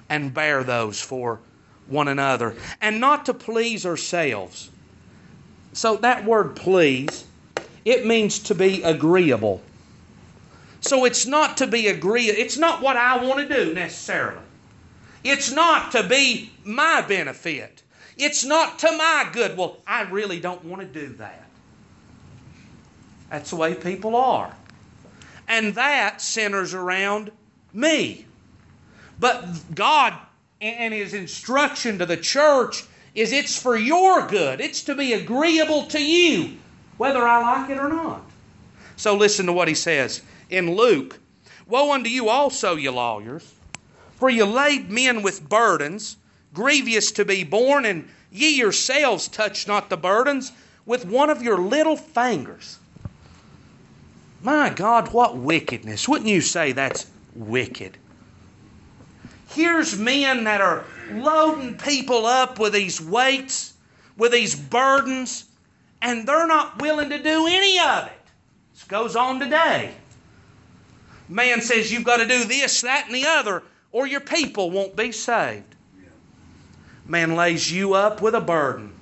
[0.07, 1.39] and bear those for
[1.87, 4.69] one another, and not to please ourselves.
[5.77, 7.23] So that word please,
[7.85, 9.61] it means to be agreeable.
[10.81, 14.41] So it's not to be agreeable, it's not what I want to do necessarily.
[15.23, 17.83] It's not to be my benefit.
[18.17, 19.55] It's not to my good.
[19.55, 21.47] Well, I really don't want to do that.
[23.29, 24.55] That's the way people are.
[25.47, 27.31] And that centers around
[27.71, 28.25] me.
[29.19, 29.45] But
[29.75, 30.15] God
[30.59, 32.83] and His instruction to the church
[33.17, 34.61] is it's for your good.
[34.61, 36.55] It's to be agreeable to you,
[36.97, 38.21] whether I like it or not.
[38.95, 41.19] So listen to what He says in Luke
[41.67, 43.53] Woe unto you also, ye lawyers,
[44.15, 46.15] for you laid men with burdens
[46.53, 50.51] grievous to be borne, and ye yourselves touch not the burdens
[50.85, 52.79] with one of your little fingers.
[54.41, 56.07] My God, what wickedness.
[56.07, 57.97] Wouldn't you say that's wicked?
[59.49, 63.73] Here's men that are loading people up with these weights,
[64.17, 65.45] with these burdens,
[66.01, 68.13] and they're not willing to do any of it.
[68.73, 69.93] This goes on today.
[71.29, 74.95] Man says you've got to do this, that, and the other, or your people won't
[74.95, 75.75] be saved.
[77.05, 78.93] Man lays you up with a burden.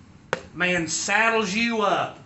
[0.54, 2.20] Man saddles you up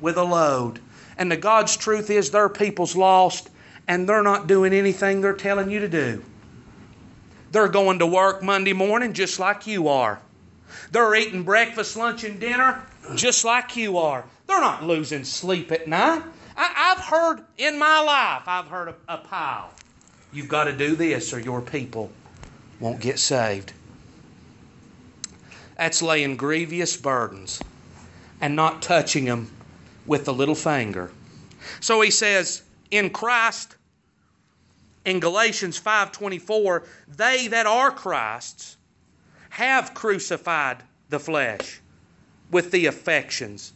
[0.00, 0.80] with a load.
[1.18, 3.50] And the God's truth is their people's lost
[3.88, 6.22] and they're not doing anything they're telling you to do.
[7.56, 10.20] They're going to work Monday morning just like you are.
[10.90, 12.82] They're eating breakfast, lunch, and dinner
[13.14, 14.26] just like you are.
[14.46, 16.22] They're not losing sleep at night.
[16.54, 19.70] I, have heard in my life, I've heard a, a pile.
[20.34, 22.12] You've got to do this or your people
[22.78, 23.72] won't get saved.
[25.78, 27.62] That's laying grievous burdens
[28.38, 29.50] and not touching them
[30.04, 31.10] with the little finger.
[31.80, 33.76] So he says, in Christ,
[35.06, 38.76] in Galatians 5:24, they that are Christ's
[39.50, 41.80] have crucified the flesh
[42.50, 43.72] with the affections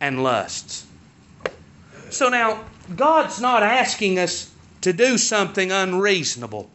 [0.00, 0.86] and lusts.
[2.08, 2.64] So now,
[2.96, 4.50] God's not asking us
[4.80, 6.70] to do something unreasonable.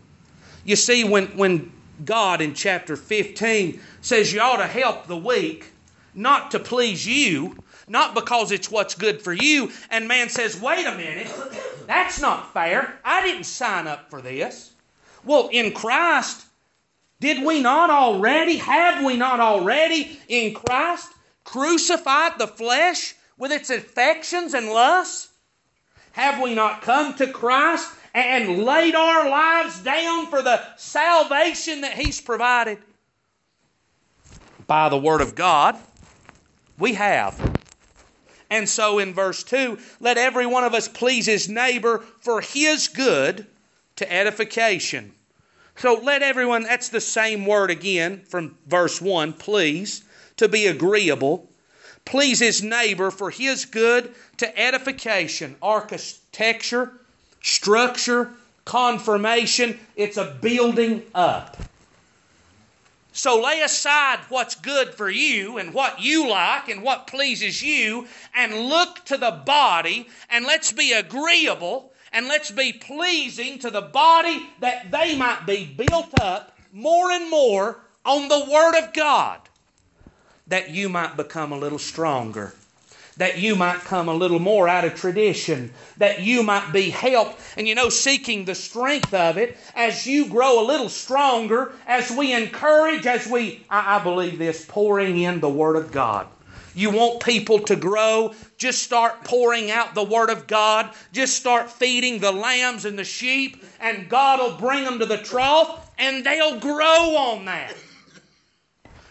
[0.65, 1.71] You see, when, when
[2.05, 5.71] God in chapter 15 says you ought to help the weak,
[6.13, 9.71] not to please you, not because it's what's good for you.
[9.89, 11.31] And man says, wait a minute,
[11.87, 12.99] that's not fair.
[13.03, 14.73] I didn't sign up for this.
[15.23, 16.45] Well, in Christ,
[17.19, 21.07] did we not already, have we not already in Christ
[21.43, 25.29] crucified the flesh with its affections and lusts?
[26.11, 31.93] Have we not come to Christ and laid our lives down for the salvation that
[31.93, 32.79] He's provided?
[34.65, 35.77] By the Word of God,
[36.77, 37.56] we have.
[38.49, 42.87] And so in verse 2, let every one of us please his neighbor for his
[42.87, 43.45] good
[43.97, 45.13] to edification.
[45.75, 50.03] So let everyone, that's the same word again from verse 1, please,
[50.37, 51.49] to be agreeable.
[52.05, 55.55] Please his neighbor for his good to edification.
[55.61, 56.93] Architecture,
[57.41, 58.31] structure,
[58.65, 61.57] confirmation, it's a building up.
[63.17, 68.07] So lay aside what's good for you and what you like and what pleases you
[68.35, 73.81] and look to the body and let's be agreeable and let's be pleasing to the
[73.81, 79.41] body that they might be built up more and more on the Word of God
[80.45, 82.53] that you might become a little stronger
[83.17, 87.39] that you might come a little more out of tradition, that you might be helped,
[87.57, 92.11] and you know, seeking the strength of it as you grow a little stronger, as
[92.11, 96.27] we encourage, as we, I, I believe this, pouring in the Word of God.
[96.75, 100.91] You want people to grow, just start pouring out the Word of God.
[101.11, 105.17] Just start feeding the lambs and the sheep, and God will bring them to the
[105.17, 107.75] trough, and they'll grow on that.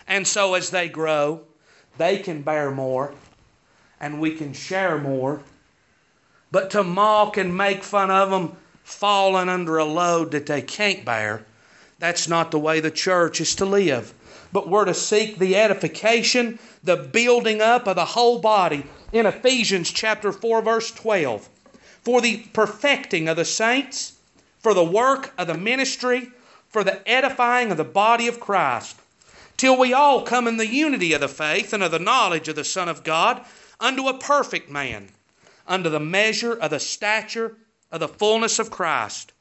[0.07, 1.41] And so as they grow,
[1.99, 3.13] they can bear more
[4.01, 5.43] and we can share more.
[6.51, 11.05] But to mock and make fun of them falling under a load that they can't
[11.05, 11.45] bear,
[11.99, 14.13] that's not the way the church is to live.
[14.53, 19.91] But we're to seek the edification, the building up of the whole body in Ephesians
[19.91, 21.49] chapter 4 verse 12.
[22.03, 24.13] For the perfecting of the saints,
[24.61, 26.31] for the work of the ministry,
[26.69, 28.97] for the edifying of the body of Christ,
[29.57, 32.57] till we all come in the unity of the faith and of the knowledge of
[32.57, 33.45] the Son of God
[33.81, 35.09] unto a perfect man,
[35.67, 37.57] unto the measure of the stature
[37.91, 39.33] of the fullness of Christ,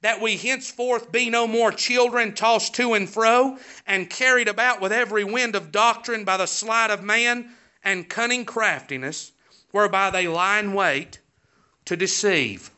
[0.00, 4.92] that we henceforth be no more children tossed to and fro, and carried about with
[4.92, 7.50] every wind of doctrine by the sleight of man
[7.84, 9.32] and cunning craftiness,
[9.70, 11.18] whereby they lie in wait
[11.84, 12.70] to deceive.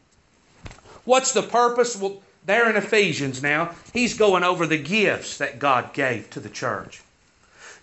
[1.04, 1.96] What's the purpose?
[1.96, 6.48] Well, there in Ephesians now, he's going over the gifts that God gave to the
[6.48, 7.02] church.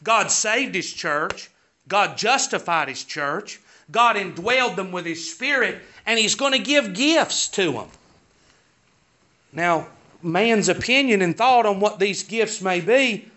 [0.04, 1.51] God saved his church.
[1.92, 3.60] God justified His church.
[3.92, 7.90] God indwelled them with His Spirit, and He's going to give gifts to them.
[9.52, 9.88] Now,
[10.24, 13.30] man's opinion and thought on what these gifts may be,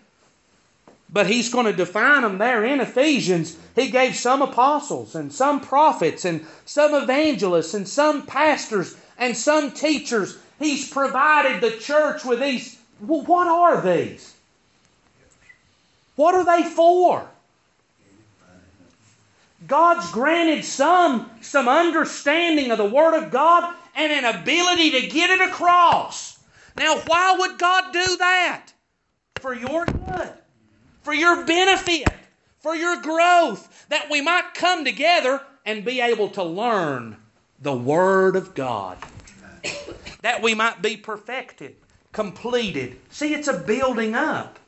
[1.11, 3.57] but He's going to define them there in Ephesians.
[3.75, 9.71] He gave some apostles, and some prophets, and some evangelists, and some pastors, and some
[9.71, 10.37] teachers.
[10.59, 12.79] He's provided the church with these.
[12.99, 14.33] What are these?
[16.15, 17.27] What are they for?
[19.67, 25.29] God's granted some some understanding of the Word of God and an ability to get
[25.29, 26.39] it across.
[26.77, 28.67] Now, why would God do that?
[29.35, 30.33] For your good,
[31.03, 32.07] for your benefit,
[32.59, 37.15] for your growth, that we might come together and be able to learn
[37.61, 38.97] the Word of God,
[40.21, 41.75] that we might be perfected,
[42.11, 42.99] completed.
[43.09, 44.59] See, it's a building up.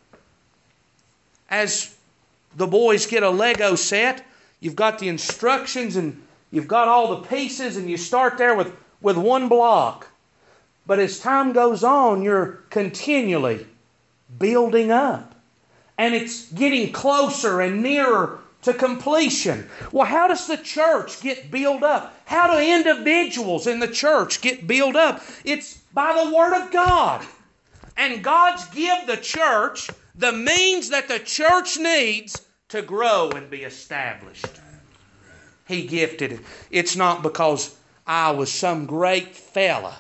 [1.49, 1.95] As
[2.55, 4.25] the boys get a Lego set,
[4.59, 8.73] you've got the instructions and you've got all the pieces, and you start there with,
[9.01, 10.07] with one block.
[10.85, 13.67] But as time goes on, you're continually
[14.39, 15.35] building up.
[15.97, 19.69] And it's getting closer and nearer to completion.
[19.91, 22.15] Well, how does the church get built up?
[22.25, 25.23] How do individuals in the church get built up?
[25.43, 27.25] It's by the Word of God.
[27.97, 33.63] And God's give the church the means that the church needs to grow and be
[33.63, 34.59] established.
[35.68, 36.39] He gifted it.
[36.72, 39.97] It's not because I was some great fella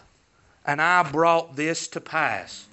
[0.65, 2.65] and I brought this to pass.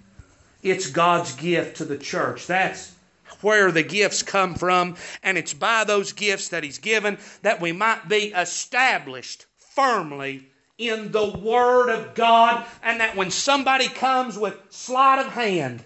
[0.62, 2.46] It's God's gift to the church.
[2.46, 2.94] That's
[3.40, 7.72] where the gifts come from, and it's by those gifts that He's given that we
[7.72, 14.56] might be established firmly in the Word of God, and that when somebody comes with
[14.70, 15.82] sleight of hand,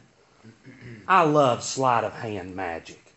[1.06, 3.07] I love sleight of hand magic.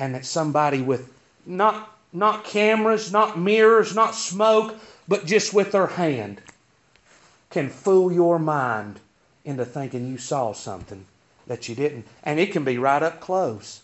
[0.00, 1.12] And that somebody with
[1.46, 4.74] not, not cameras, not mirrors, not smoke,
[5.06, 6.40] but just with their hand
[7.50, 8.98] can fool your mind
[9.44, 11.04] into thinking you saw something
[11.46, 12.06] that you didn't.
[12.22, 13.82] And it can be right up close.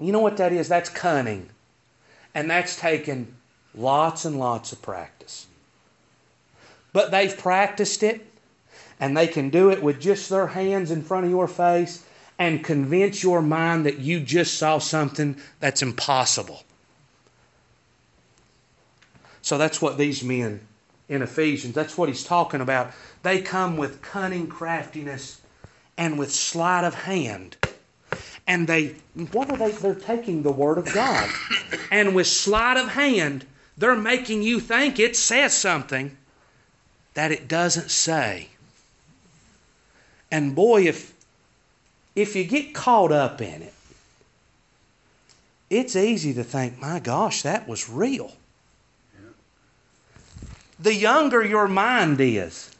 [0.00, 0.68] You know what that is?
[0.68, 1.48] That's cunning.
[2.34, 3.34] And that's taken
[3.74, 5.46] lots and lots of practice.
[6.92, 8.26] But they've practiced it,
[8.98, 12.04] and they can do it with just their hands in front of your face
[12.40, 16.64] and convince your mind that you just saw something that's impossible.
[19.42, 20.60] So that's what these men
[21.10, 22.92] in Ephesians, that's what he's talking about.
[23.22, 25.42] They come with cunning craftiness
[25.98, 27.56] and with sleight of hand.
[28.46, 28.94] And they,
[29.32, 29.72] what are they?
[29.72, 31.28] They're taking the Word of God.
[31.90, 33.44] And with sleight of hand,
[33.76, 36.16] they're making you think it says something
[37.14, 38.48] that it doesn't say.
[40.30, 41.12] And boy, if
[42.20, 43.74] if you get caught up in it,
[45.68, 48.32] it's easy to think, my gosh, that was real.
[50.80, 52.70] The younger your mind is,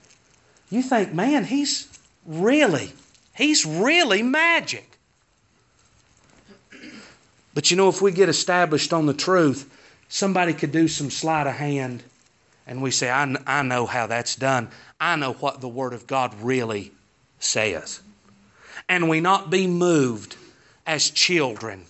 [0.71, 1.89] you think, man, he's
[2.27, 2.93] really,
[3.35, 4.87] he's really magic.
[7.55, 9.71] But you know, if we get established on the truth,
[10.09, 12.03] somebody could do some sleight of hand,
[12.67, 14.69] and we say, I, I know how that's done.
[15.01, 16.93] I know what the Word of God really
[17.39, 18.01] says.
[18.91, 20.37] And we not be moved
[20.85, 21.87] as children,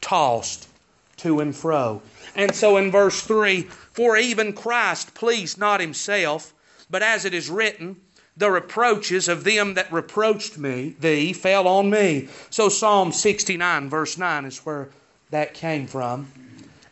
[0.00, 0.68] tossed
[1.16, 2.02] to and fro.
[2.36, 6.52] And so in verse 3 For even Christ pleased not himself,
[6.90, 7.96] but as it is written,
[8.36, 12.28] the reproaches of them that reproached me, thee, fell on me.
[12.50, 14.90] So Psalm 69, verse 9 is where
[15.30, 16.30] that came from.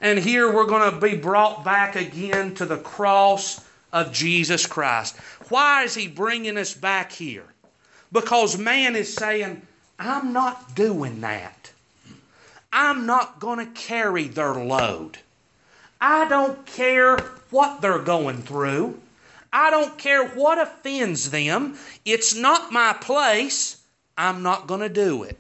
[0.01, 5.17] And here we're going to be brought back again to the cross of Jesus Christ.
[5.49, 7.45] Why is he bringing us back here?
[8.13, 9.63] Because man is saying,
[9.99, 11.73] I'm not doing that.
[12.73, 15.19] I'm not going to carry their load.
[16.01, 17.19] I don't care
[17.51, 19.01] what they're going through.
[19.53, 21.77] I don't care what offends them.
[22.05, 23.83] It's not my place.
[24.17, 25.39] I'm not going to do it.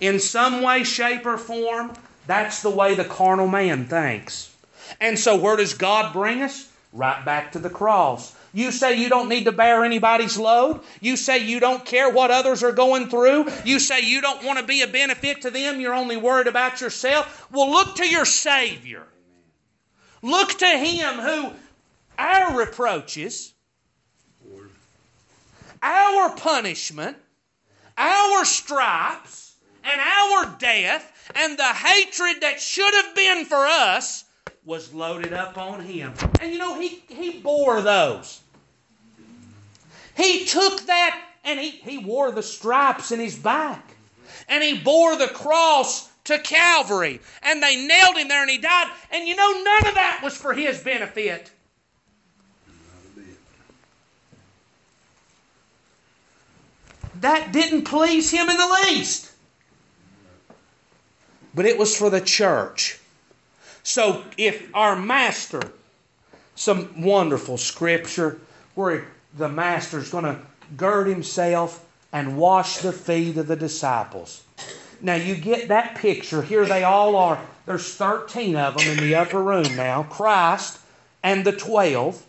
[0.00, 1.92] In some way, shape, or form,
[2.26, 4.54] that's the way the carnal man thinks.
[5.00, 6.70] And so, where does God bring us?
[6.92, 8.36] Right back to the cross.
[8.54, 10.80] You say you don't need to bear anybody's load.
[11.00, 13.50] You say you don't care what others are going through.
[13.64, 15.80] You say you don't want to be a benefit to them.
[15.80, 17.48] You're only worried about yourself.
[17.50, 19.06] Well, look to your Savior.
[20.20, 21.52] Look to Him who
[22.18, 23.54] our reproaches,
[25.82, 27.16] our punishment,
[27.96, 34.24] our stripes, and our death, and the hatred that should have been for us
[34.64, 36.12] was loaded up on him.
[36.40, 38.41] And you know, he, he bore those.
[40.16, 43.94] He took that and he, he wore the stripes in his back.
[44.48, 47.20] And he bore the cross to Calvary.
[47.42, 48.90] And they nailed him there and he died.
[49.10, 51.50] And you know, none of that was for his benefit.
[57.20, 59.30] That didn't please him in the least.
[61.54, 62.98] But it was for the church.
[63.82, 65.60] So if our master,
[66.54, 68.40] some wonderful scripture
[68.74, 69.06] where
[69.36, 70.38] the master's going to
[70.76, 74.42] gird himself and wash the feet of the disciples.
[75.00, 76.42] Now you get that picture.
[76.42, 77.40] Here they all are.
[77.66, 80.04] There's 13 of them in the upper room now.
[80.04, 80.78] Christ
[81.22, 82.22] and the 12.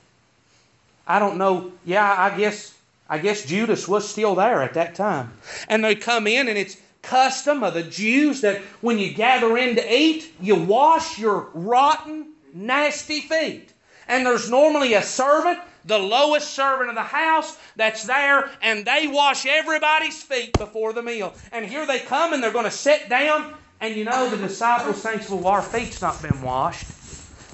[1.05, 1.71] I don't know.
[1.85, 2.73] Yeah, I guess
[3.09, 5.33] I guess Judas was still there at that time.
[5.67, 9.75] And they come in and it's custom of the Jews that when you gather in
[9.75, 13.73] to eat, you wash your rotten nasty feet.
[14.07, 19.07] And there's normally a servant, the lowest servant of the house, that's there, and they
[19.07, 21.33] wash everybody's feet before the meal.
[21.51, 23.53] And here they come and they're going to sit down.
[23.81, 26.87] And you know, the disciples think, well, our feet's not been washed.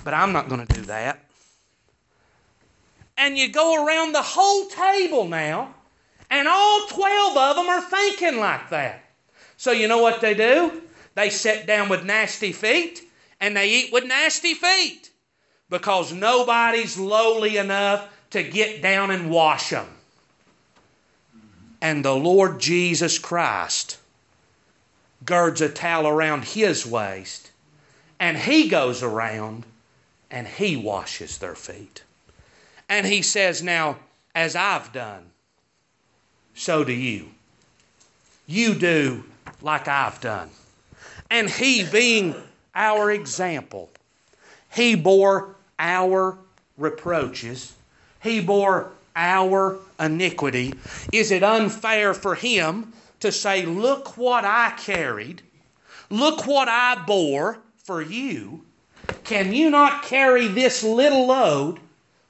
[0.04, 1.20] But I'm not going to do that.
[3.18, 5.74] And you go around the whole table now,
[6.30, 9.04] and all 12 of them are thinking like that.
[9.58, 10.84] So you know what they do?
[11.16, 13.02] They sit down with nasty feet
[13.42, 15.10] and they eat with nasty feet
[15.70, 19.88] because nobody's lowly enough to get down and wash them.
[21.82, 23.98] And the Lord Jesus Christ
[25.26, 27.52] girds a towel around his waist
[28.20, 29.66] and he goes around
[30.30, 32.04] and he washes their feet.
[32.88, 33.98] And he says, Now,
[34.36, 35.26] as I've done,
[36.54, 37.30] so do you.
[38.46, 39.24] You do
[39.62, 40.50] like I've done.
[41.30, 42.36] And he, being
[42.76, 43.90] our example,
[44.74, 46.38] he bore our
[46.78, 47.74] reproaches,
[48.22, 50.74] he bore our iniquity.
[51.12, 55.42] Is it unfair for him to say, Look what I carried,
[56.10, 58.64] look what I bore for you?
[59.24, 61.80] Can you not carry this little load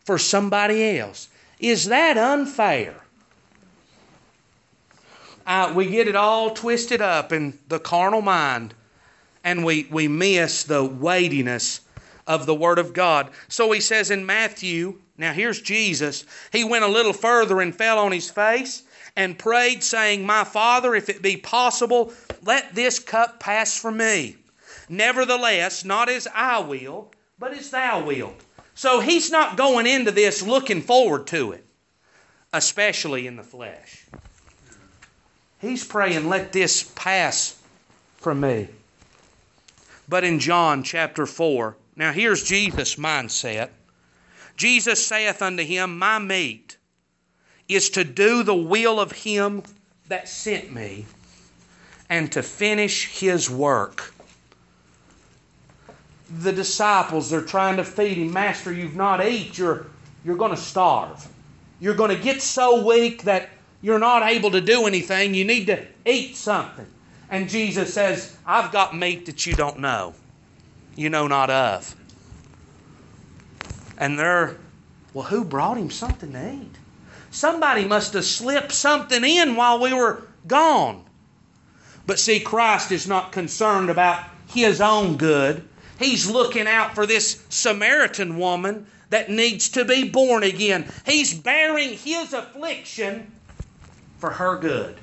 [0.06, 1.30] for somebody else?
[1.60, 2.96] Is that unfair?
[5.46, 8.74] Uh, we get it all twisted up in the carnal mind
[9.44, 11.82] and we, we miss the weightiness
[12.30, 13.32] of the Word of God.
[13.50, 16.24] So he says in Matthew, now here's Jesus,
[16.54, 18.84] he went a little further and fell on his face
[19.16, 22.14] and prayed, saying, My Father, if it be possible,
[22.44, 24.38] let this cup pass from me.
[24.88, 28.40] Nevertheless, not as I will, but as thou wilt.
[28.76, 31.66] So he's not going into this looking forward to it,
[32.54, 34.06] especially in the flesh.
[35.60, 37.60] He's praying, let this pass
[38.18, 38.70] from me.
[40.08, 43.70] But in John chapter 4, now here's Jesus' mindset.
[44.56, 46.78] Jesus saith unto him, My meat
[47.68, 49.64] is to do the will of him
[50.08, 51.06] that sent me
[52.10, 54.14] and to finish his work.
[56.40, 58.32] The disciples, they're trying to feed him.
[58.32, 59.88] Master, you've not eat, you're,
[60.24, 61.28] you're going to starve.
[61.82, 63.50] You're going to get so weak that
[63.82, 65.34] you're not able to do anything.
[65.34, 66.88] You need to eat something.
[67.30, 70.14] And Jesus says, I've got meat that you don't know,
[70.96, 71.96] you know not of.
[73.98, 74.58] And they're,
[75.14, 76.76] well, who brought him something to eat?
[77.32, 81.04] Somebody must have slipped something in while we were gone.
[82.08, 85.64] But see, Christ is not concerned about his own good.
[86.00, 90.90] He's looking out for this Samaritan woman that needs to be born again.
[91.06, 93.32] He's bearing his affliction
[94.18, 94.98] for her good.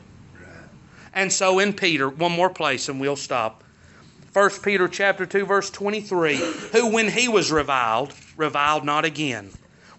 [1.12, 3.62] And so in Peter, one more place and we'll stop.
[4.36, 6.36] 1 Peter chapter 2 verse 23,
[6.72, 9.50] who when he was reviled, reviled not again.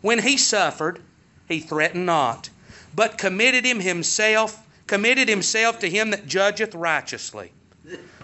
[0.02, 1.02] When he suffered,
[1.48, 2.52] he threatened not,
[2.94, 7.52] but committed him himself, committed himself to him that judgeth righteously,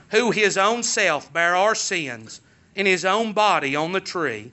[0.10, 2.42] who his own self bare our sins
[2.76, 4.52] in his own body on the tree,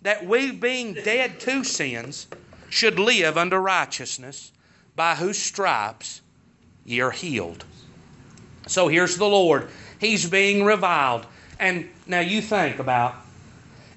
[0.00, 2.26] that we being dead to sins
[2.70, 4.50] should live unto righteousness,
[4.96, 6.22] by whose stripes
[6.86, 7.66] ye are healed.
[8.66, 9.68] So here's the Lord.
[10.02, 11.26] He's being reviled.
[11.60, 13.14] And now you think about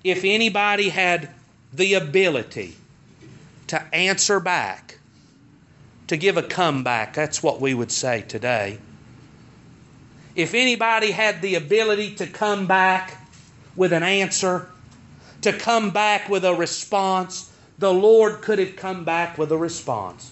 [0.03, 1.31] if anybody had
[1.73, 2.75] the ability
[3.67, 4.99] to answer back,
[6.07, 8.77] to give a comeback, that's what we would say today.
[10.35, 13.19] If anybody had the ability to come back
[13.75, 14.69] with an answer,
[15.41, 20.31] to come back with a response, the Lord could have come back with a response.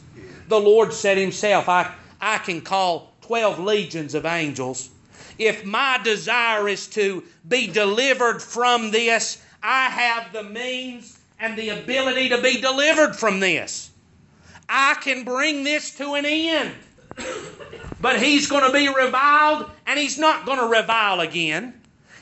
[0.50, 4.92] The Lord said Himself, I, I can call 12 legions of angels.
[5.38, 11.70] If my desire is to be delivered from this, I have the means and the
[11.70, 13.92] ability to be delivered from this.
[14.70, 16.74] I can bring this to an end.
[18.00, 21.74] But he's going to be reviled, and he's not going to revile again.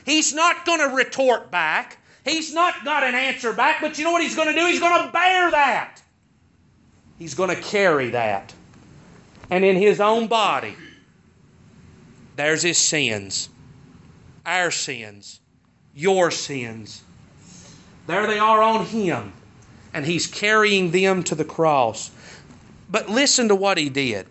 [0.04, 1.98] He's not going to retort back.
[2.24, 4.66] He's not got an answer back, but you know what he's going to do?
[4.66, 6.00] He's going to bear that.
[7.18, 8.52] He's going to carry that.
[9.50, 10.76] And in his own body,
[12.36, 13.48] there's his sins,
[14.46, 15.40] our sins,
[15.94, 17.02] your sins.
[18.06, 19.32] There they are on him,
[19.94, 22.10] and he's carrying them to the cross.
[22.90, 24.26] But listen to what he did.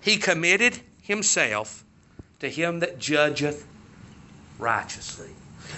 [0.00, 1.84] He committed himself
[2.40, 3.66] to him that judgeth
[4.58, 5.30] righteously.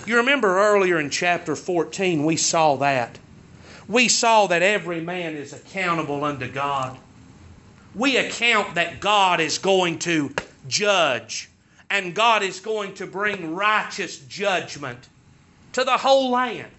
[0.07, 3.19] You remember earlier in chapter 14, we saw that.
[3.89, 6.97] We saw that every man is accountable unto God.
[7.95, 10.35] We account that God is going to
[10.69, 11.49] judge,
[11.91, 15.09] and God is going to bring righteous judgment
[15.73, 16.71] to the whole land.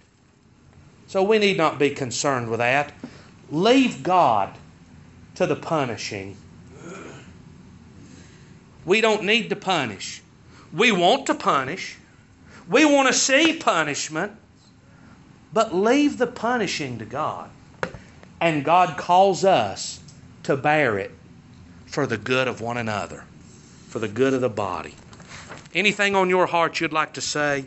[1.08, 2.94] So we need not be concerned with that.
[3.50, 4.54] Leave God
[5.36, 6.36] to the punishing.
[8.86, 10.22] We don't need to punish.
[10.74, 11.98] We want to punish.
[12.70, 14.34] We want to see punishment.
[15.54, 17.50] But leave the punishing to God.
[18.42, 20.02] And God calls us
[20.44, 21.12] to bear it
[21.86, 23.24] for the good of one another,
[23.88, 24.96] for the good of the body.
[25.74, 27.66] Anything on your heart you'd like to say?